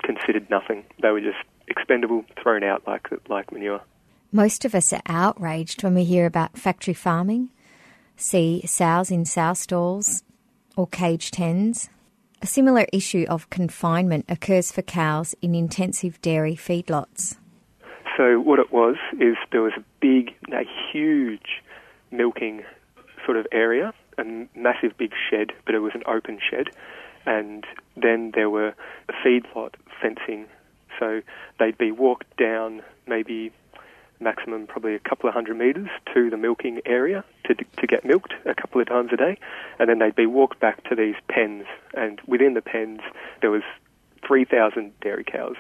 [0.03, 0.84] considered nothing.
[1.03, 1.38] They were just
[1.68, 3.82] expendable, thrown out like like manure.
[4.32, 7.51] Most of us are outraged when we hear about factory farming,
[8.16, 10.22] see sows in sow stalls
[10.76, 11.90] or caged hens.
[12.42, 17.36] A similar issue of confinement occurs for cows in intensive dairy feedlots.
[18.16, 21.62] So what it was is there was a big, a huge
[22.11, 22.62] milking
[23.24, 24.24] sort of area, a
[24.55, 26.68] massive big shed, but it was an open shed,
[27.30, 27.64] and
[27.96, 28.74] then there were
[29.24, 30.46] feedlot fencing.
[30.98, 31.22] So
[31.60, 33.52] they'd be walked down maybe
[34.18, 38.34] maximum probably a couple of hundred metres to the milking area to, to get milked
[38.44, 39.38] a couple of times a day,
[39.78, 41.64] and then they'd be walked back to these pens,
[41.94, 43.00] and within the pens
[43.40, 43.62] there was
[44.26, 45.56] 3,000 dairy cows,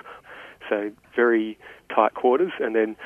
[0.68, 1.58] so very
[1.88, 2.96] tight quarters, and then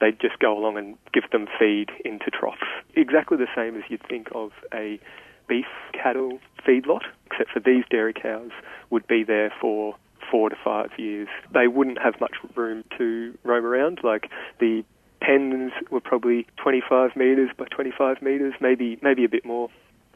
[0.00, 2.66] they'd just go along and give them feed into troughs,
[2.96, 4.98] exactly the same as you'd think of a
[5.48, 8.50] beef cattle feedlot, except for these dairy cows
[8.90, 9.96] would be there for
[10.30, 11.28] four to five years.
[11.52, 14.00] They wouldn't have much room to roam around.
[14.02, 14.84] Like the
[15.20, 19.68] pens were probably 25 metres by 25 metres, maybe maybe a bit more.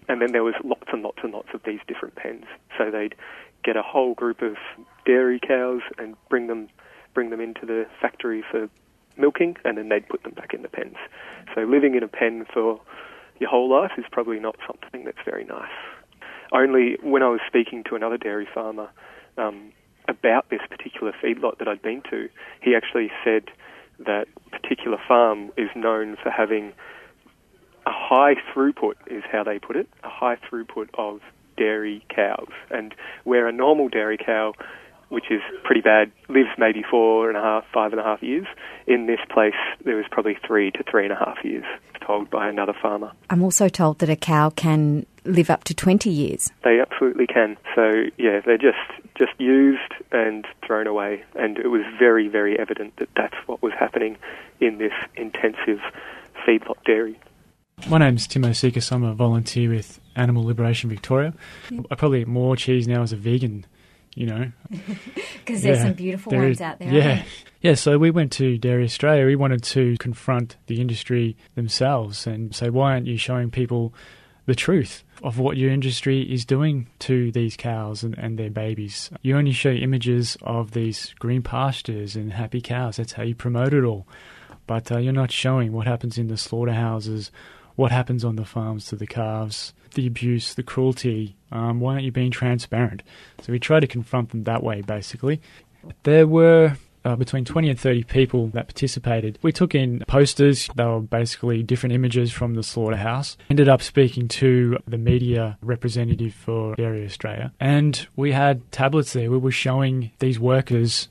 [0.09, 2.45] And then there was lots and lots and lots of these different pens.
[2.76, 3.14] So they'd
[3.62, 4.57] get a whole group of
[5.05, 6.68] dairy cows and bring them
[7.14, 8.68] bring them into the factory for
[9.16, 10.97] milking, and then they'd put them back in the pens.
[11.55, 12.81] So living in a pen for
[13.41, 15.70] your whole life is probably not something that's very nice.
[16.53, 18.91] Only when I was speaking to another dairy farmer,
[19.36, 19.72] um,
[20.09, 22.28] about this particular feedlot that I'd been to,
[22.62, 23.45] he actually said
[23.99, 26.72] that particular farm is known for having
[27.86, 31.20] a high throughput, is how they put it, a high throughput of
[31.57, 32.49] dairy cows.
[32.70, 34.55] And where a normal dairy cow,
[35.09, 38.46] which is pretty bad, lives maybe four and a half, five and a half years,
[38.86, 39.54] in this place
[39.84, 41.64] there was probably three to three and a half years,
[42.06, 43.12] told by another farmer.
[43.30, 46.50] I'm also told that a cow can live up to 20 years.
[46.64, 47.56] They absolutely can.
[47.74, 48.76] So, yeah, they're just
[49.18, 51.24] just used and thrown away.
[51.34, 54.16] And it was very, very evident that that's what was happening
[54.61, 55.80] in this intensive
[56.46, 57.18] feedlot dairy.
[57.88, 58.90] My name's Tim Osikas.
[58.90, 61.32] I'm a volunteer with Animal Liberation Victoria.
[61.90, 63.66] I probably eat more cheese now as a vegan,
[64.19, 64.53] you know.
[65.45, 66.93] Because there's some beautiful there ones is- out there.
[66.93, 67.23] Yeah.
[67.62, 69.25] Yeah, so we went to Dairy Australia.
[69.27, 73.95] We wanted to confront the industry themselves and say, why aren't you showing people
[74.47, 79.11] the truth of what your industry is doing to these cows and, and their babies?
[79.23, 82.99] You only show images of these green pastures and happy cows.
[82.99, 84.07] That's how you promote it all.
[84.69, 87.33] But uh, you're not showing what happens in the slaughterhouses,
[87.79, 91.37] what happens on the farms to the calves, the abuse, the cruelty.
[91.53, 93.05] Um, why aren't you being transparent?
[93.41, 95.41] So we try to confront them that way, basically.
[96.03, 99.39] There were uh, between 20 and 30 people that participated.
[99.43, 103.37] We took in posters, they were basically different images from the slaughterhouse.
[103.49, 109.31] Ended up speaking to the media representative for Dairy Australia, and we had tablets there.
[109.31, 111.09] We were showing these workers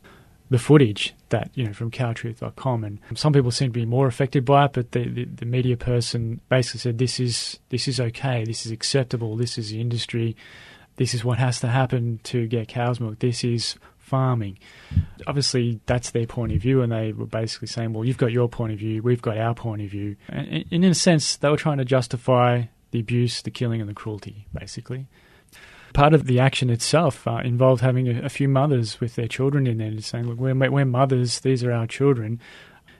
[0.49, 4.45] the footage that you know from cowtruth.com and some people seem to be more affected
[4.45, 8.43] by it but the, the, the media person basically said this is this is okay.
[8.45, 9.35] This is acceptable.
[9.35, 10.35] This is the industry.
[10.95, 13.19] This is what has to happen to get cow's milk.
[13.19, 14.57] This is farming.
[15.27, 18.47] Obviously that's their point of view and they were basically saying well you've got your
[18.47, 19.03] point of view.
[19.03, 20.15] We've got our point of view.
[20.29, 23.89] And, and in a sense they were trying to justify the abuse the killing and
[23.89, 25.07] the cruelty basically
[25.97, 29.65] part of the action itself uh, involved having a, a few mothers with their children
[29.65, 32.39] in there and saying, look, we're, we're mothers, these are our children.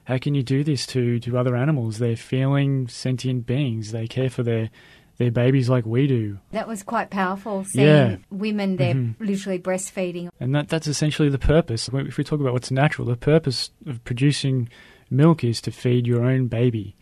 [0.06, 2.00] How can you do this to, to other animals?
[2.00, 3.92] They're feeling sentient beings.
[3.92, 4.72] They care for their,
[5.18, 6.40] their babies like we do.
[6.52, 8.16] That was quite powerful, seeing Yeah.
[8.32, 9.16] women there Mhm.
[9.20, 10.30] literally breastfeeding.
[10.40, 11.90] And that, that's essentially the purpose.
[11.94, 14.70] If we talk about what's natural, the purpose of producing
[15.12, 16.96] milk is to feed your own baby.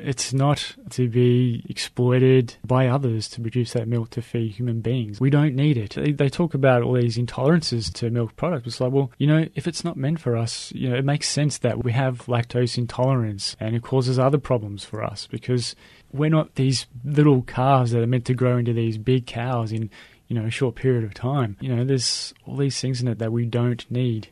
[0.00, 5.20] It's not to be exploited by others to produce that milk to feed human beings.
[5.20, 5.94] We don't need it.
[5.94, 8.66] They, they talk about all these intolerances to milk products.
[8.66, 11.28] It's like, well, you know, if it's not meant for us, you know, it makes
[11.28, 15.74] sense that we have lactose intolerance and it causes other problems for us because
[16.12, 19.90] we're not these little calves that are meant to grow into these big cows in,
[20.28, 21.56] you know, a short period of time.
[21.60, 24.28] You know, there's all these things in it that we don't need.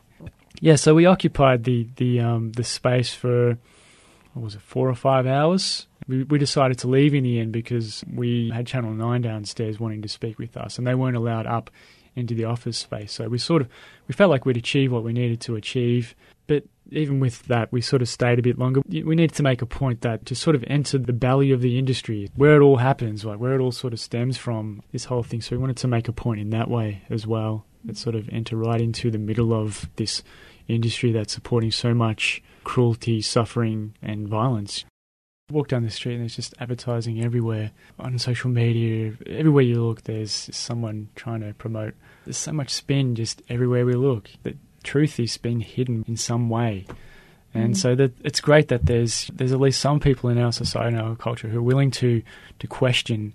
[0.59, 3.57] Yeah, so we occupied the the um, the space for
[4.37, 5.87] what was it, four or five hours.
[6.07, 10.03] We, we decided to leave in the end because we had Channel Nine downstairs wanting
[10.03, 11.71] to speak with us, and they weren't allowed up
[12.15, 13.11] into the office space.
[13.11, 13.69] So we sort of
[14.07, 16.15] we felt like we'd achieved what we needed to achieve,
[16.45, 18.81] but even with that, we sort of stayed a bit longer.
[18.87, 21.77] We needed to make a point that to sort of enter the belly of the
[21.77, 25.23] industry, where it all happens, like where it all sort of stems from, this whole
[25.23, 25.41] thing.
[25.41, 27.65] So we wanted to make a point in that way as well.
[27.85, 30.23] That sort of enter right into the middle of this
[30.67, 34.83] industry that's supporting so much cruelty, suffering, and violence.
[35.49, 39.13] Walk down the street and there's just advertising everywhere on social media.
[39.25, 41.93] Everywhere you look, there's someone trying to promote.
[42.25, 44.29] There's so much spin just everywhere we look.
[44.43, 46.85] The truth is being hidden in some way.
[47.53, 47.77] And Mm.
[47.77, 51.07] so that it's great that there's there's at least some people in our society and
[51.07, 52.21] our culture who are willing to
[52.59, 53.31] to question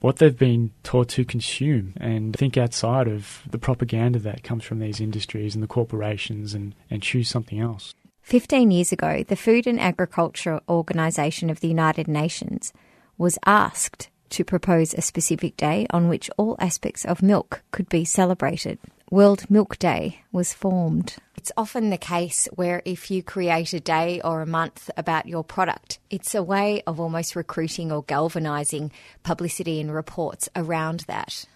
[0.00, 4.78] what they've been taught to consume and think outside of the propaganda that comes from
[4.78, 7.92] these industries and the corporations and, and choose something else.
[8.30, 12.72] 15 years ago, the Food and Agriculture Organization of the United Nations
[13.18, 18.04] was asked to propose a specific day on which all aspects of milk could be
[18.04, 18.78] celebrated.
[19.10, 21.16] World Milk Day was formed.
[21.36, 25.42] It's often the case where if you create a day or a month about your
[25.42, 28.92] product, it's a way of almost recruiting or galvanizing
[29.24, 31.46] publicity and reports around that.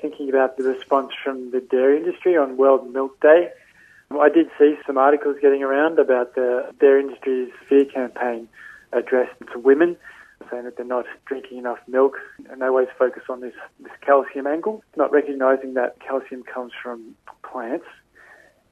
[0.00, 3.50] Thinking about the response from the dairy industry on World Milk Day,
[4.10, 8.48] I did see some articles getting around about the dairy industry's fear campaign
[8.92, 9.96] addressed to women,
[10.50, 12.16] saying that they're not drinking enough milk,
[12.50, 17.14] and they always focus on this, this calcium angle, not recognising that calcium comes from
[17.42, 17.84] plants,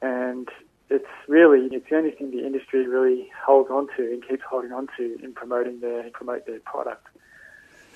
[0.01, 0.49] and
[0.89, 4.73] it's really it's the only thing the industry really holds on to and keeps holding
[4.73, 7.07] on to in promoting their promote their product.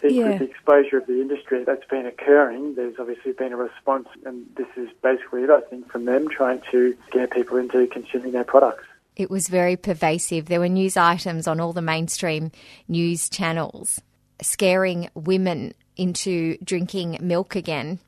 [0.01, 0.29] Think Yeah.
[0.31, 4.47] with the exposure of the industry that's been occurring, there's obviously been a response, and
[4.57, 8.45] this is basically it, I think, from them trying to scare people into consuming their
[8.45, 8.85] products.
[9.17, 10.47] It was very pervasive.
[10.47, 12.51] There were news items on all the mainstream
[12.89, 14.01] news channels
[14.41, 17.99] scaring women into drinking milk again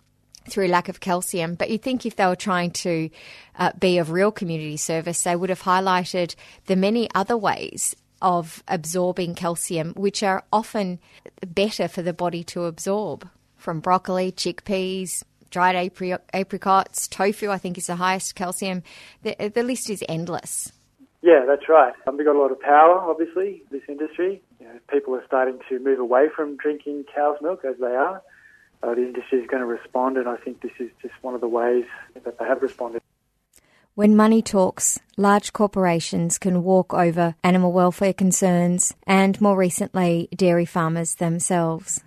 [0.49, 1.55] through lack of calcium.
[1.55, 3.11] But you'd think if they were trying to
[3.59, 6.34] uh, be of real community service, they would have highlighted
[6.66, 10.99] the many other ways of absorbing calcium, which are often
[11.47, 15.77] better for the body to absorb from broccoli, chickpeas, dried
[16.33, 18.83] apricots, tofu, I think is the highest calcium.
[19.23, 20.73] The, the list is endless.
[21.20, 21.93] Yeah, that's right.
[22.07, 24.43] Um, they've got a lot of power, obviously, this industry.
[24.59, 28.23] You know, people are starting to move away from drinking cow's milk as they are.
[28.83, 31.41] Uh, the industry is going to respond, and I think this is just one of
[31.41, 31.85] the ways
[32.25, 33.03] that they have responded.
[33.95, 40.64] When money talks, large corporations can walk over animal welfare concerns and, more recently, dairy
[40.64, 42.03] farmers themselves.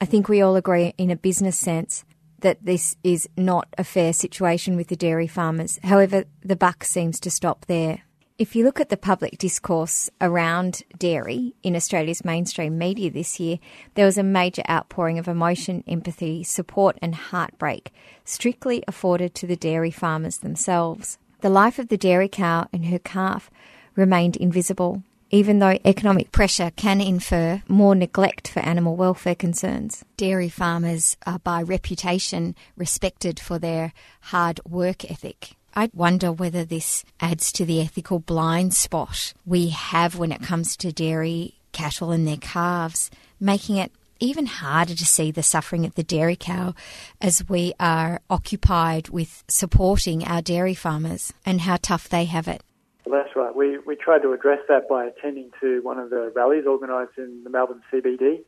[0.00, 2.06] I think we all agree, in a business sense,
[2.38, 5.78] that this is not a fair situation with the dairy farmers.
[5.82, 8.04] However, the buck seems to stop there.
[8.42, 13.60] If you look at the public discourse around dairy in Australia's mainstream media this year,
[13.94, 17.92] there was a major outpouring of emotion, empathy, support, and heartbreak
[18.24, 21.18] strictly afforded to the dairy farmers themselves.
[21.40, 23.48] The life of the dairy cow and her calf
[23.94, 30.04] remained invisible, even though economic pressure can infer more neglect for animal welfare concerns.
[30.16, 35.54] Dairy farmers are by reputation respected for their hard work ethic.
[35.74, 40.76] I wonder whether this adds to the ethical blind spot we have when it comes
[40.78, 43.10] to dairy cattle and their calves,
[43.40, 46.74] making it even harder to see the suffering of the dairy cow
[47.20, 52.62] as we are occupied with supporting our dairy farmers and how tough they have it.
[53.04, 53.54] Well, that's right.
[53.54, 57.42] We, we tried to address that by attending to one of the rallies organised in
[57.42, 58.44] the Melbourne CBD.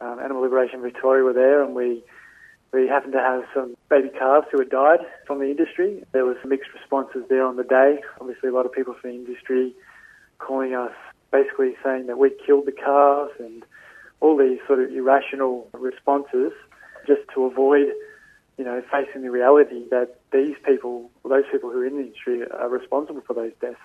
[0.00, 2.04] Um, Animal Liberation Victoria were there, and we
[2.72, 6.04] we happened to have some baby calves who had died from the industry.
[6.12, 8.00] There was mixed responses there on the day.
[8.20, 9.74] Obviously, a lot of people from the industry
[10.38, 10.92] calling us,
[11.32, 13.64] basically saying that we killed the calves and
[14.20, 16.52] all these sort of irrational responses
[17.06, 17.86] just to avoid,
[18.58, 22.42] you know, facing the reality that these people, those people who are in the industry,
[22.50, 23.78] are responsible for those deaths.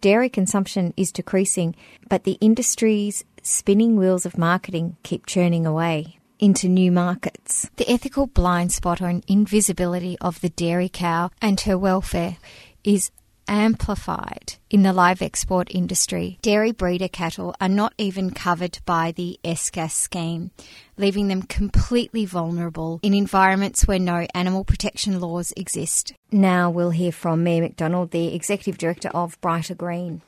[0.00, 1.74] Dairy consumption is decreasing,
[2.08, 7.70] but the industry's spinning wheels of marketing keep churning away into new markets.
[7.76, 12.36] The ethical blind spot or invisibility of the dairy cow and her welfare
[12.84, 13.10] is
[13.48, 16.38] amplified in the live export industry.
[16.42, 20.50] Dairy breeder cattle are not even covered by the ESCAS scheme,
[20.98, 26.12] leaving them completely vulnerable in environments where no animal protection laws exist.
[26.30, 30.20] Now we'll hear from Mia MacDonald, the Executive Director of Brighter Green.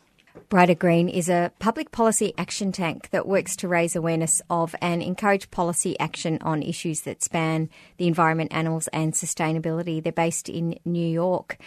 [0.49, 5.03] Brighter Green is a public policy action tank that works to raise awareness of and
[5.03, 10.03] encourage policy action on issues that span the environment, animals, and sustainability.
[10.03, 11.59] They're based in New York.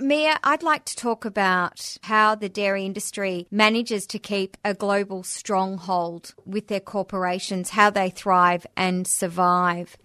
[0.00, 5.22] Mia, I'd like to talk about how the dairy industry manages to keep a global
[5.22, 9.96] stronghold with their corporations, how they thrive and survive.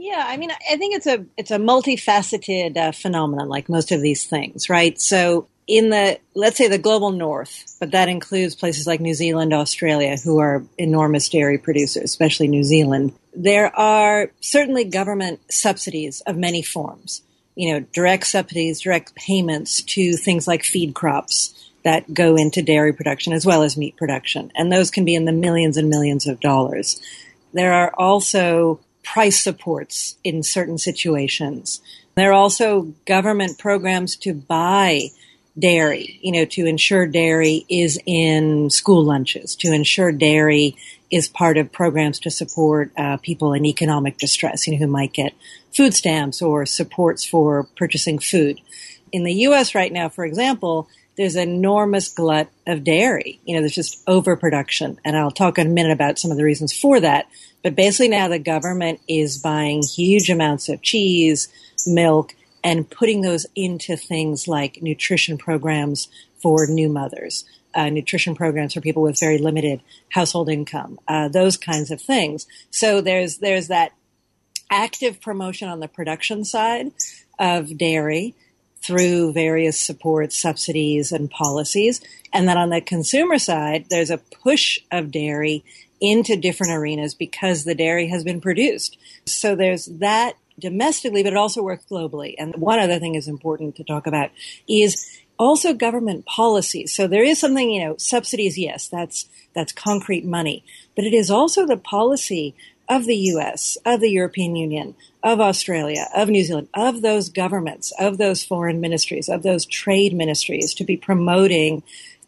[0.00, 4.00] Yeah, I mean, I think it's a it's a multifaceted uh, phenomenon, like most of
[4.00, 4.98] these things, right?
[5.00, 9.52] So, in the let's say the global north, but that includes places like New Zealand,
[9.52, 13.12] Australia, who are enormous dairy producers, especially New Zealand.
[13.34, 17.22] There are certainly government subsidies of many forms.
[17.56, 22.92] You know, direct subsidies, direct payments to things like feed crops that go into dairy
[22.92, 26.28] production as well as meat production, and those can be in the millions and millions
[26.28, 27.02] of dollars.
[27.52, 28.78] There are also
[29.12, 31.80] price supports in certain situations.
[32.14, 35.08] There are also government programs to buy
[35.58, 40.76] dairy, you know, to ensure dairy is in school lunches, to ensure dairy
[41.10, 45.14] is part of programs to support uh, people in economic distress, you know, who might
[45.14, 45.32] get
[45.74, 48.60] food stamps or supports for purchasing food.
[49.10, 49.74] In the U.S.
[49.74, 50.86] right now, for example,
[51.18, 53.40] there's an enormous glut of dairy.
[53.44, 55.00] You know, there's just overproduction.
[55.04, 57.26] And I'll talk in a minute about some of the reasons for that.
[57.64, 61.48] But basically now the government is buying huge amounts of cheese,
[61.86, 66.06] milk, and putting those into things like nutrition programs
[66.40, 67.44] for new mothers,
[67.74, 72.46] uh, nutrition programs for people with very limited household income, uh, those kinds of things.
[72.70, 73.92] So there's there's that
[74.70, 76.92] active promotion on the production side
[77.40, 78.36] of dairy
[78.82, 82.00] through various supports, subsidies, and policies.
[82.32, 85.64] And then on the consumer side, there's a push of dairy
[86.00, 88.96] into different arenas because the dairy has been produced.
[89.24, 92.34] So there's that domestically, but it also works globally.
[92.38, 94.30] And one other thing is important to talk about
[94.68, 96.92] is also government policies.
[96.94, 100.64] So there is something, you know, subsidies, yes, that's, that's concrete money,
[100.96, 102.54] but it is also the policy
[102.88, 107.92] of the US, of the European Union, of Australia, of New Zealand, of those governments,
[107.98, 111.82] of those foreign ministries, of those trade ministries to be promoting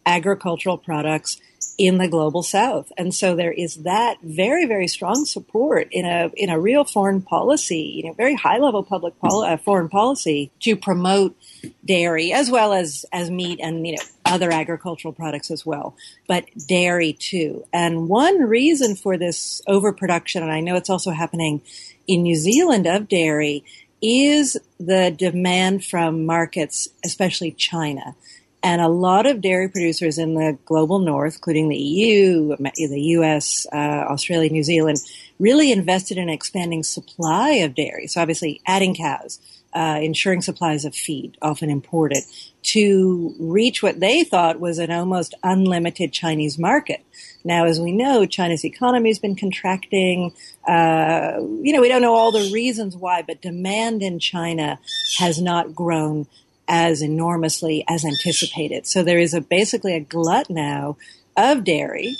[0.05, 1.39] agricultural products
[1.77, 2.91] in the global south.
[2.97, 7.21] And so there is that very, very strong support in a, in a real foreign
[7.21, 11.35] policy, you know, very high level public uh, foreign policy to promote
[11.83, 15.95] dairy as well as, as meat and, you know, other agricultural products as well,
[16.27, 17.65] but dairy too.
[17.73, 21.61] And one reason for this overproduction, and I know it's also happening
[22.07, 23.63] in New Zealand of dairy,
[24.01, 28.15] is the demand from markets, especially China.
[28.63, 33.65] And a lot of dairy producers in the global north, including the EU, the US,
[33.73, 34.99] uh, Australia, New Zealand,
[35.39, 38.07] really invested in expanding supply of dairy.
[38.07, 39.39] So obviously adding cows,
[39.73, 42.23] uh, ensuring supplies of feed, often imported,
[42.63, 47.03] to reach what they thought was an almost unlimited Chinese market.
[47.43, 50.33] Now, as we know, China's economy has been contracting.
[50.67, 54.79] Uh, you know, we don't know all the reasons why, but demand in China
[55.17, 56.27] has not grown
[56.67, 58.85] as enormously as anticipated.
[58.87, 60.97] So there is a basically a glut now
[61.35, 62.15] of dairy.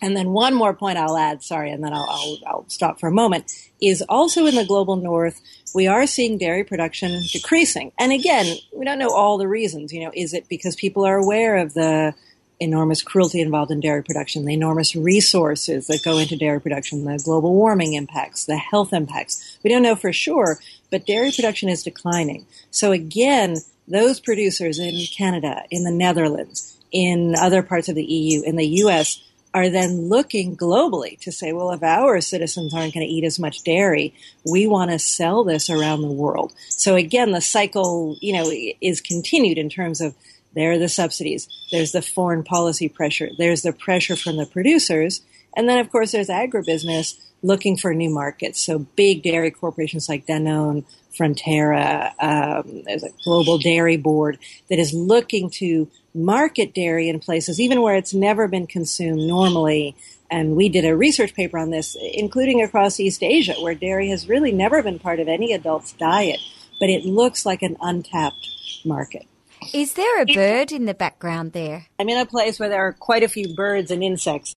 [0.00, 3.08] And then one more point I'll add, sorry, and then I'll, I'll, I'll stop for
[3.08, 5.40] a moment, is also in the global north,
[5.74, 7.92] we are seeing dairy production decreasing.
[7.98, 9.92] And again, we don't know all the reasons.
[9.92, 12.14] You know, is it because people are aware of the
[12.60, 17.20] enormous cruelty involved in dairy production, the enormous resources that go into dairy production, the
[17.24, 19.58] global warming impacts, the health impacts?
[19.62, 20.58] We don't know for sure,
[20.90, 22.46] but dairy production is declining.
[22.70, 28.42] So again, those producers in Canada, in the Netherlands, in other parts of the EU,
[28.42, 29.22] in the US,
[29.54, 33.38] are then looking globally to say, well, if our citizens aren't going to eat as
[33.38, 36.52] much dairy, we want to sell this around the world.
[36.68, 40.14] So again, the cycle, you know, is continued in terms of
[40.54, 45.22] there are the subsidies, there's the foreign policy pressure, there's the pressure from the producers,
[45.56, 48.60] and then of course there's agribusiness looking for new markets.
[48.60, 50.84] So big dairy corporations like Danone,
[51.16, 54.38] Fonterra, um, there's a global dairy board
[54.68, 59.94] that is looking to market dairy in places even where it's never been consumed normally.
[60.30, 64.28] And we did a research paper on this, including across East Asia, where dairy has
[64.28, 66.40] really never been part of any adult's diet,
[66.80, 68.48] but it looks like an untapped
[68.84, 69.26] market.
[69.74, 71.86] Is there a bird in the background there?
[71.98, 74.54] I'm in a place where there are quite a few birds and insects.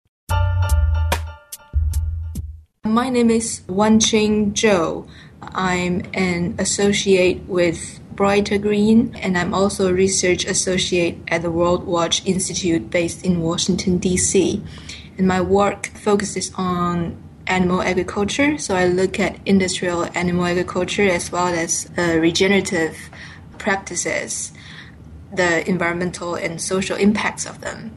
[2.84, 5.08] My name is Wanqing Zhou.
[5.42, 12.26] I'm an associate with brighter green, and I'm also a research associate at the Worldwatch
[12.26, 14.64] Institute based in Washington, D.C.
[15.18, 21.32] And my work focuses on animal agriculture, so I look at industrial animal agriculture as
[21.32, 22.98] well as uh, regenerative
[23.58, 24.52] practices,
[25.34, 27.94] the environmental and social impacts of them,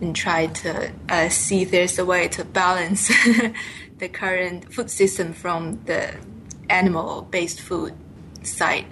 [0.00, 3.08] and try to uh, see if there's a way to balance
[3.98, 6.14] the current food system from the
[6.68, 7.94] animal based food
[8.42, 8.86] side.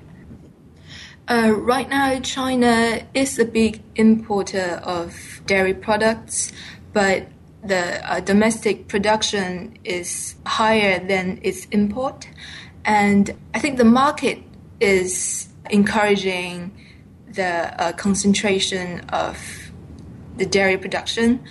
[1.29, 6.53] Uh, right now, China is a big importer of dairy products,
[6.93, 7.29] but
[7.63, 12.29] the uh, domestic production is higher than its import.
[12.85, 14.43] And I think the market
[14.81, 16.77] is encouraging
[17.29, 19.39] the uh, concentration of
[20.37, 21.45] the dairy production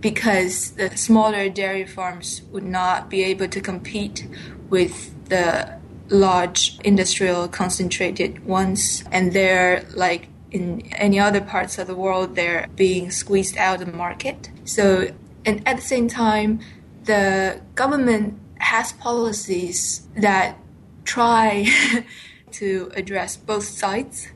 [0.00, 4.28] because the smaller dairy farms would not be able to compete
[4.68, 5.78] with the
[6.10, 12.66] large industrial concentrated ones and they're like in any other parts of the world they're
[12.74, 14.50] being squeezed out of the market.
[14.64, 15.10] So
[15.44, 16.60] and at the same time
[17.04, 20.56] the government has policies that
[21.04, 21.66] try
[22.52, 24.28] to address both sides.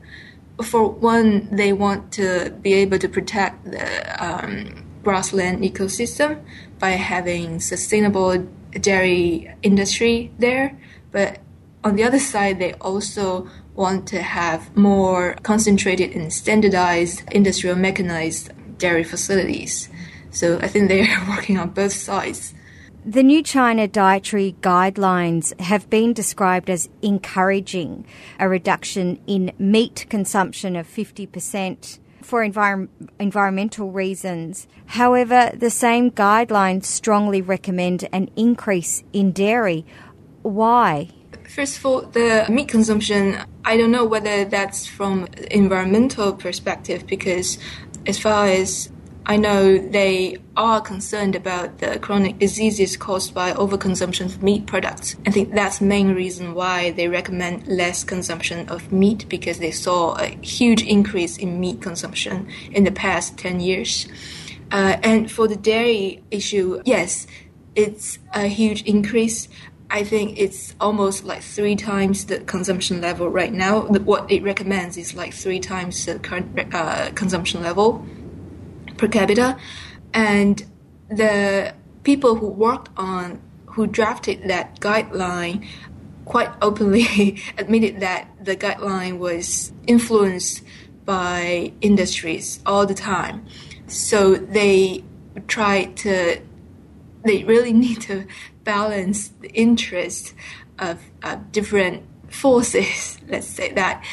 [0.63, 6.43] For one they want to be able to protect the um, grassland ecosystem
[6.79, 8.47] by having sustainable
[8.81, 10.77] dairy industry there
[11.13, 11.39] but
[11.85, 18.51] on the other side, they also want to have more concentrated and standardized industrial mechanized
[18.79, 19.89] dairy facilities.
[20.31, 22.55] So I think they are working on both sides.
[23.05, 28.07] The new China dietary guidelines have been described as encouraging
[28.39, 34.67] a reduction in meat consumption of 50% for envir- environmental reasons.
[34.87, 39.85] However, the same guidelines strongly recommend an increase in dairy.
[40.43, 41.09] Why?
[41.49, 47.59] First of all, the meat consumption, I don't know whether that's from environmental perspective because
[48.07, 48.91] as far as
[49.25, 55.17] I know they are concerned about the chronic diseases caused by overconsumption of meat products.
[55.27, 59.71] I think that's the main reason why they recommend less consumption of meat because they
[59.71, 64.09] saw a huge increase in meat consumption in the past 10 years.
[64.73, 67.27] Uh, and for the dairy issue, yes,
[67.77, 69.49] it's a huge increase.
[69.89, 73.83] I think it's almost like three times the consumption level right now.
[73.83, 78.05] What it recommends is like three times the current uh, consumption level
[79.03, 79.59] per capita,
[80.15, 80.65] and
[81.09, 81.75] the
[82.05, 85.67] people who worked on who drafted that guideline
[86.25, 90.63] quite openly admitted that the guideline was influenced
[91.05, 93.45] by industries all the time.
[93.89, 95.03] So they
[95.49, 96.41] tried to,
[97.25, 98.27] they really need to
[98.63, 100.33] balance the interest
[100.79, 104.05] of uh, different forces, let's say that.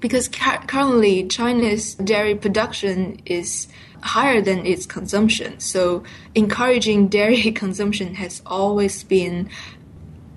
[0.00, 3.68] Because ca- currently China's dairy production is
[4.02, 5.60] higher than its consumption.
[5.60, 6.02] So
[6.34, 9.48] encouraging dairy consumption has always been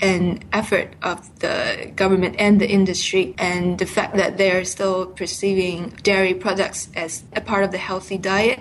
[0.01, 5.89] an effort of the government and the industry and the fact that they're still perceiving
[6.03, 8.59] dairy products as a part of the healthy diet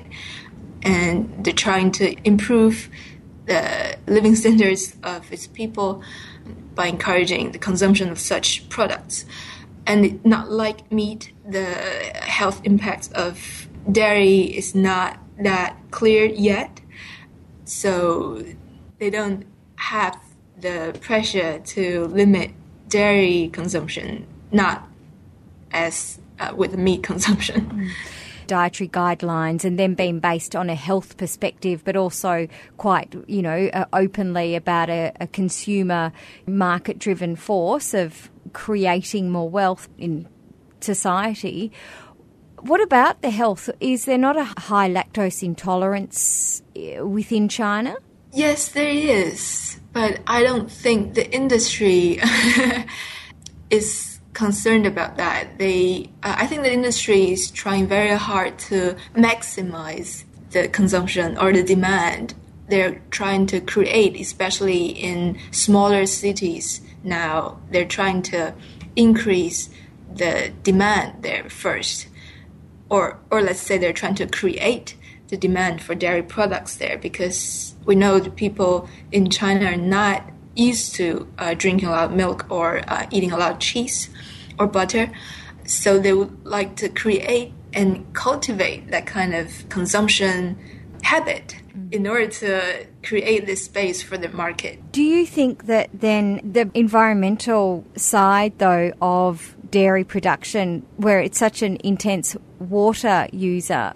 [0.82, 2.88] and they're trying to improve
[3.46, 6.02] the living standards of its people
[6.74, 9.24] by encouraging the consumption of such products.
[9.86, 16.80] And not like meat, the health impacts of dairy is not that clear yet.
[17.64, 18.44] So
[18.98, 20.18] they don't have
[20.60, 22.52] the pressure to limit
[22.88, 24.88] dairy consumption, not
[25.72, 27.66] as uh, with meat consumption.
[27.66, 27.90] Mm
[28.46, 33.68] dietary guidelines and then being based on a health perspective, but also quite, you know,
[33.72, 36.12] uh, openly about a, a consumer
[36.46, 40.28] market driven force of creating more wealth in
[40.80, 41.72] society.
[42.64, 43.68] What about the health?
[43.78, 47.96] Is there not a high lactose intolerance uh, within China?
[48.32, 52.20] Yes, there is, but I don't think the industry
[53.70, 55.58] is concerned about that.
[55.58, 61.52] They, uh, I think the industry is trying very hard to maximize the consumption or
[61.52, 62.32] the demand.
[62.70, 68.54] They're trying to create, especially in smaller cities now, they're trying to
[68.96, 69.68] increase
[70.14, 72.06] the demand there first.
[72.94, 74.94] Or, or let's say they're trying to create
[75.26, 80.22] the demand for dairy products there because we know the people in China are not
[80.54, 84.10] used to uh, drinking a lot of milk or uh, eating a lot of cheese
[84.60, 85.10] or butter.
[85.66, 90.56] So they would like to create and cultivate that kind of consumption
[91.02, 91.56] habit
[91.90, 94.92] in order to create this space for the market.
[94.92, 101.60] Do you think that then the environmental side, though, of dairy production where it's such
[101.60, 103.92] an intense water user?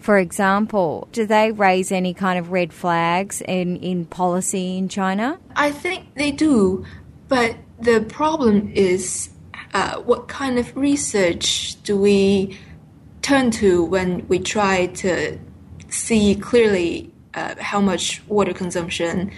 [0.00, 5.38] For example, do they raise any kind of red flags in, in policy in China?
[5.54, 6.84] I think they do,
[7.28, 9.30] but the problem is
[9.74, 12.58] uh, what kind of research do we
[13.22, 15.38] turn to when we try to
[15.88, 19.30] see clearly uh, how much water consumption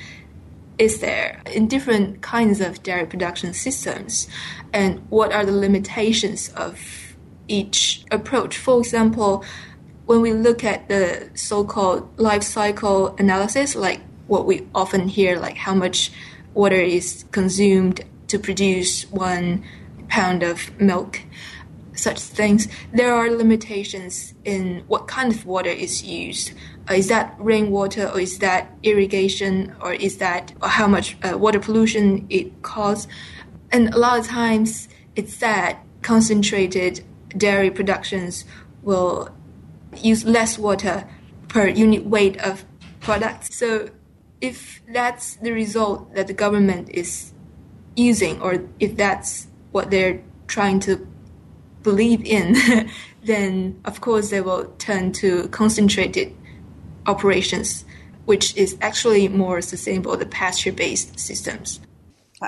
[0.78, 4.26] is there in different kinds of dairy production systems
[4.74, 7.14] and what are the limitations of
[7.46, 8.58] each approach.
[8.58, 9.44] For example,
[10.06, 15.56] when we look at the so-called life cycle analysis, like what we often hear, like
[15.56, 16.10] how much
[16.52, 19.64] water is consumed to produce one
[20.08, 21.20] pound of milk,
[21.94, 26.52] such things, there are limitations in what kind of water is used.
[26.90, 31.60] Uh, is that rainwater or is that irrigation or is that how much uh, water
[31.60, 33.06] pollution it causes?
[33.74, 37.04] And a lot of times it's that concentrated
[37.36, 38.44] dairy productions
[38.84, 39.30] will
[39.96, 41.08] use less water
[41.48, 42.64] per unit weight of
[43.00, 43.56] products.
[43.56, 43.90] So
[44.40, 47.32] if that's the result that the government is
[47.96, 51.04] using, or if that's what they're trying to
[51.82, 52.54] believe in,
[53.24, 56.32] then of course they will turn to concentrated
[57.06, 57.84] operations,
[58.26, 61.80] which is actually more sustainable, the pasture based systems.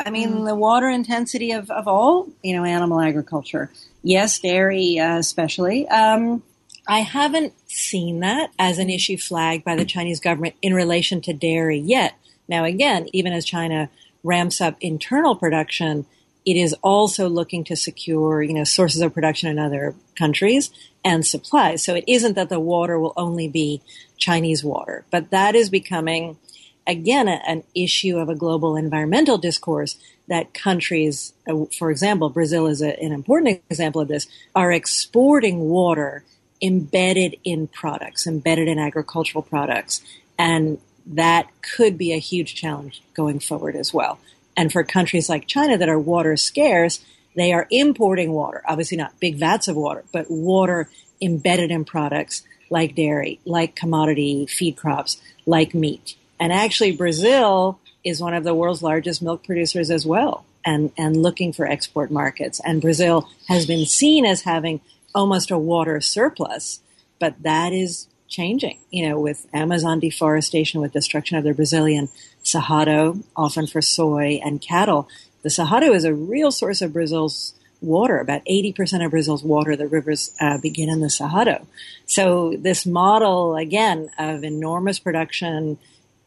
[0.05, 3.71] I mean, the water intensity of, of all, you know, animal agriculture.
[4.03, 5.89] Yes, dairy uh, especially.
[5.89, 6.43] Um,
[6.87, 11.33] I haven't seen that as an issue flagged by the Chinese government in relation to
[11.33, 12.15] dairy yet.
[12.49, 13.91] Now, again, even as China
[14.23, 16.07] ramps up internal production,
[16.45, 20.71] it is also looking to secure, you know, sources of production in other countries
[21.05, 21.83] and supplies.
[21.83, 23.83] So it isn't that the water will only be
[24.17, 26.39] Chinese water, but that is becoming,
[26.87, 29.97] again, a, an issue of a global environmental discourse
[30.29, 35.61] that countries, uh, for example, Brazil is a, an important example of this, are exporting
[35.61, 36.25] water
[36.63, 40.01] embedded in products, embedded in agricultural products.
[40.39, 44.19] And that could be a huge challenge going forward as well.
[44.57, 47.05] And for countries like China that are water scarce,
[47.37, 50.89] they are importing water, obviously not big vats of water, but water
[51.21, 56.17] embedded in products like dairy, like commodity feed crops, like meat.
[56.39, 61.23] And actually Brazil is one of the world's largest milk producers as well and, and
[61.23, 62.61] looking for export markets.
[62.65, 64.81] And Brazil has been seen as having
[65.15, 66.81] almost a water surplus,
[67.19, 72.09] but that is changing, you know, with Amazon deforestation, with destruction of the Brazilian
[72.45, 75.09] Cerrado, often for soy and cattle.
[75.43, 78.19] The Cerrado is a real source of Brazil's water.
[78.19, 81.67] About 80% of Brazil's water, the rivers uh, begin in the Cerrado.
[82.07, 85.79] So this model, again, of enormous production,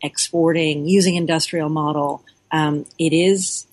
[0.02, 3.68] exporting, using industrial model, um, it is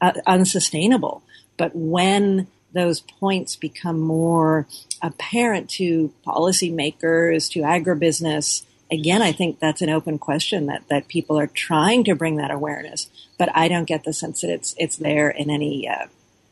[0.00, 1.22] uh, unsustainable.
[1.56, 4.66] But when those points become more
[5.02, 11.38] apparent to policymakers, to agribusiness, again, I think that's an open question that, that people
[11.38, 13.08] are trying to bring that awareness,
[13.38, 16.06] but I don't get the sense that it's it's there in any uh,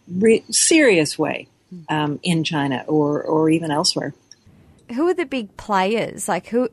[0.08, 1.48] re- serious way
[1.88, 4.14] um, in China or or even elsewhere.
[4.94, 6.28] Who are the big players?
[6.28, 6.68] Like who?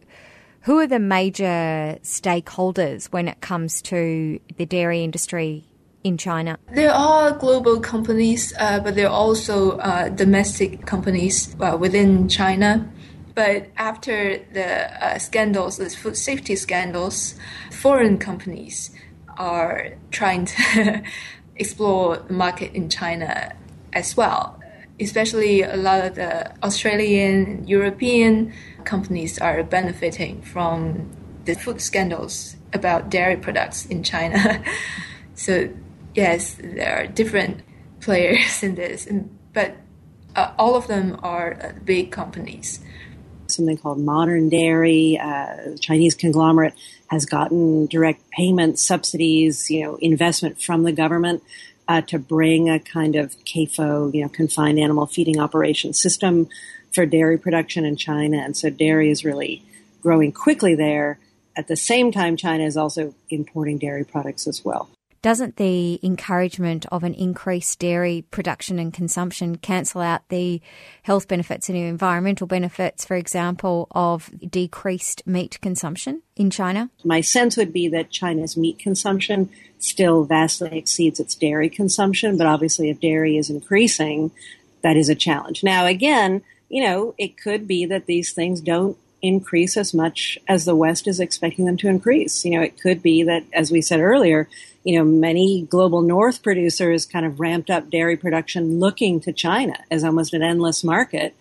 [0.68, 5.64] Who are the major stakeholders when it comes to the dairy industry
[6.04, 6.60] in China?
[6.74, 12.86] There are global companies, uh, but there are also uh, domestic companies uh, within China.
[13.34, 17.36] But after the uh, scandals, the food safety scandals,
[17.72, 18.92] foreign companies
[19.38, 21.02] are trying to
[21.56, 23.54] explore the market in China
[23.94, 24.60] as well.
[25.00, 28.52] Especially a lot of the Australian, European
[28.88, 31.12] companies are benefiting from
[31.46, 34.64] the food scandals about dairy products in China.
[35.36, 35.70] so
[36.16, 37.62] yes, there are different
[38.00, 39.08] players in this,
[39.54, 39.76] but
[40.36, 42.80] uh, all of them are uh, big companies.
[43.48, 46.74] Something called Modern Dairy, uh, Chinese conglomerate,
[47.08, 51.44] has gotten direct payments, subsidies, you know, investment from the government
[51.88, 56.50] uh, to bring a kind of CAFO, you know, confined animal feeding operation system
[56.94, 58.38] for dairy production in China.
[58.38, 59.64] And so dairy is really
[60.02, 61.20] growing quickly there.
[61.56, 64.90] At the same time, China is also importing dairy products as well
[65.22, 70.62] doesn't the encouragement of an increased dairy production and consumption cancel out the
[71.04, 76.90] health benefits and environmental benefits, for example, of decreased meat consumption in China?
[77.04, 82.48] My sense would be that China's meat consumption still vastly exceeds its dairy consumption, but
[82.48, 84.32] obviously, if dairy is increasing,
[84.82, 85.64] that is a challenge.
[85.64, 90.66] Now, again, you know, it could be that these things don't increase as much as
[90.66, 92.46] the West is expecting them to increase.
[92.46, 94.48] You know, it could be that, as we said earlier,
[94.84, 99.76] you know, many global North producers kind of ramped up dairy production looking to China
[99.92, 101.36] as almost an endless market.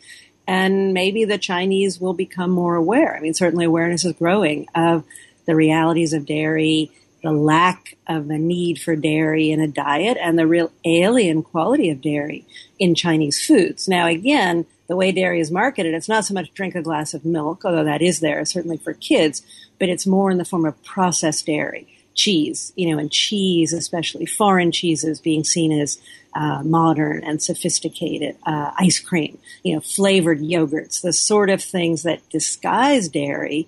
[0.49, 3.17] And maybe the Chinese will become more aware.
[3.17, 5.05] I mean, certainly awareness is growing of
[5.45, 6.91] the realities of dairy,
[7.23, 11.91] the lack of a need for dairy in a diet, and the real alien quality
[11.91, 12.45] of dairy
[12.79, 13.89] in Chinese foods.
[13.89, 17.25] Now, again, the way dairy is marketed, it's not so much drink a glass of
[17.25, 19.43] milk, although that is there, certainly for kids,
[19.79, 24.27] but it's more in the form of processed dairy, cheese, you know, and cheese, especially
[24.27, 25.99] foreign cheeses, being seen as
[26.35, 32.03] uh, modern and sophisticated, uh, ice cream, you know, flavored yogurts, the sort of things
[32.03, 33.67] that disguise dairy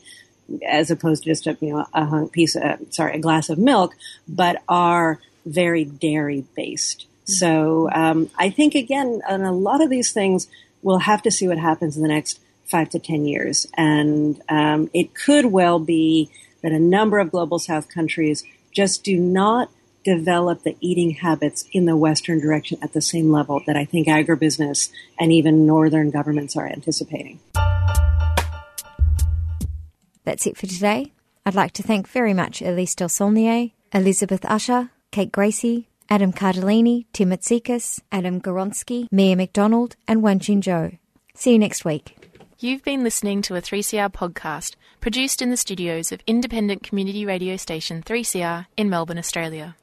[0.66, 3.94] as opposed to just a, you know, a piece of, sorry, a glass of milk,
[4.26, 7.06] but are very dairy based.
[7.24, 10.48] So um, I think again, on a lot of these things,
[10.82, 14.90] we'll have to see what happens in the next five to ten years, and um,
[14.92, 16.30] it could well be
[16.62, 19.70] that a number of global South countries just do not
[20.04, 24.06] develop the eating habits in the Western direction at the same level that I think
[24.08, 27.40] agribusiness and even Northern governments are anticipating.
[30.24, 31.12] That's it for today.
[31.44, 37.30] I'd like to thank very much Elise Desaulniers, Elizabeth Usher, Kate Gracie, Adam Cardellini, Tim
[37.30, 40.98] Matsikas, Adam Goronsky, Mia MacDonald, and Wanqing Zhou.
[41.34, 42.16] See you next week.
[42.58, 47.56] You've been listening to a 3CR podcast produced in the studios of independent community radio
[47.56, 49.76] station 3CR in Melbourne, Australia.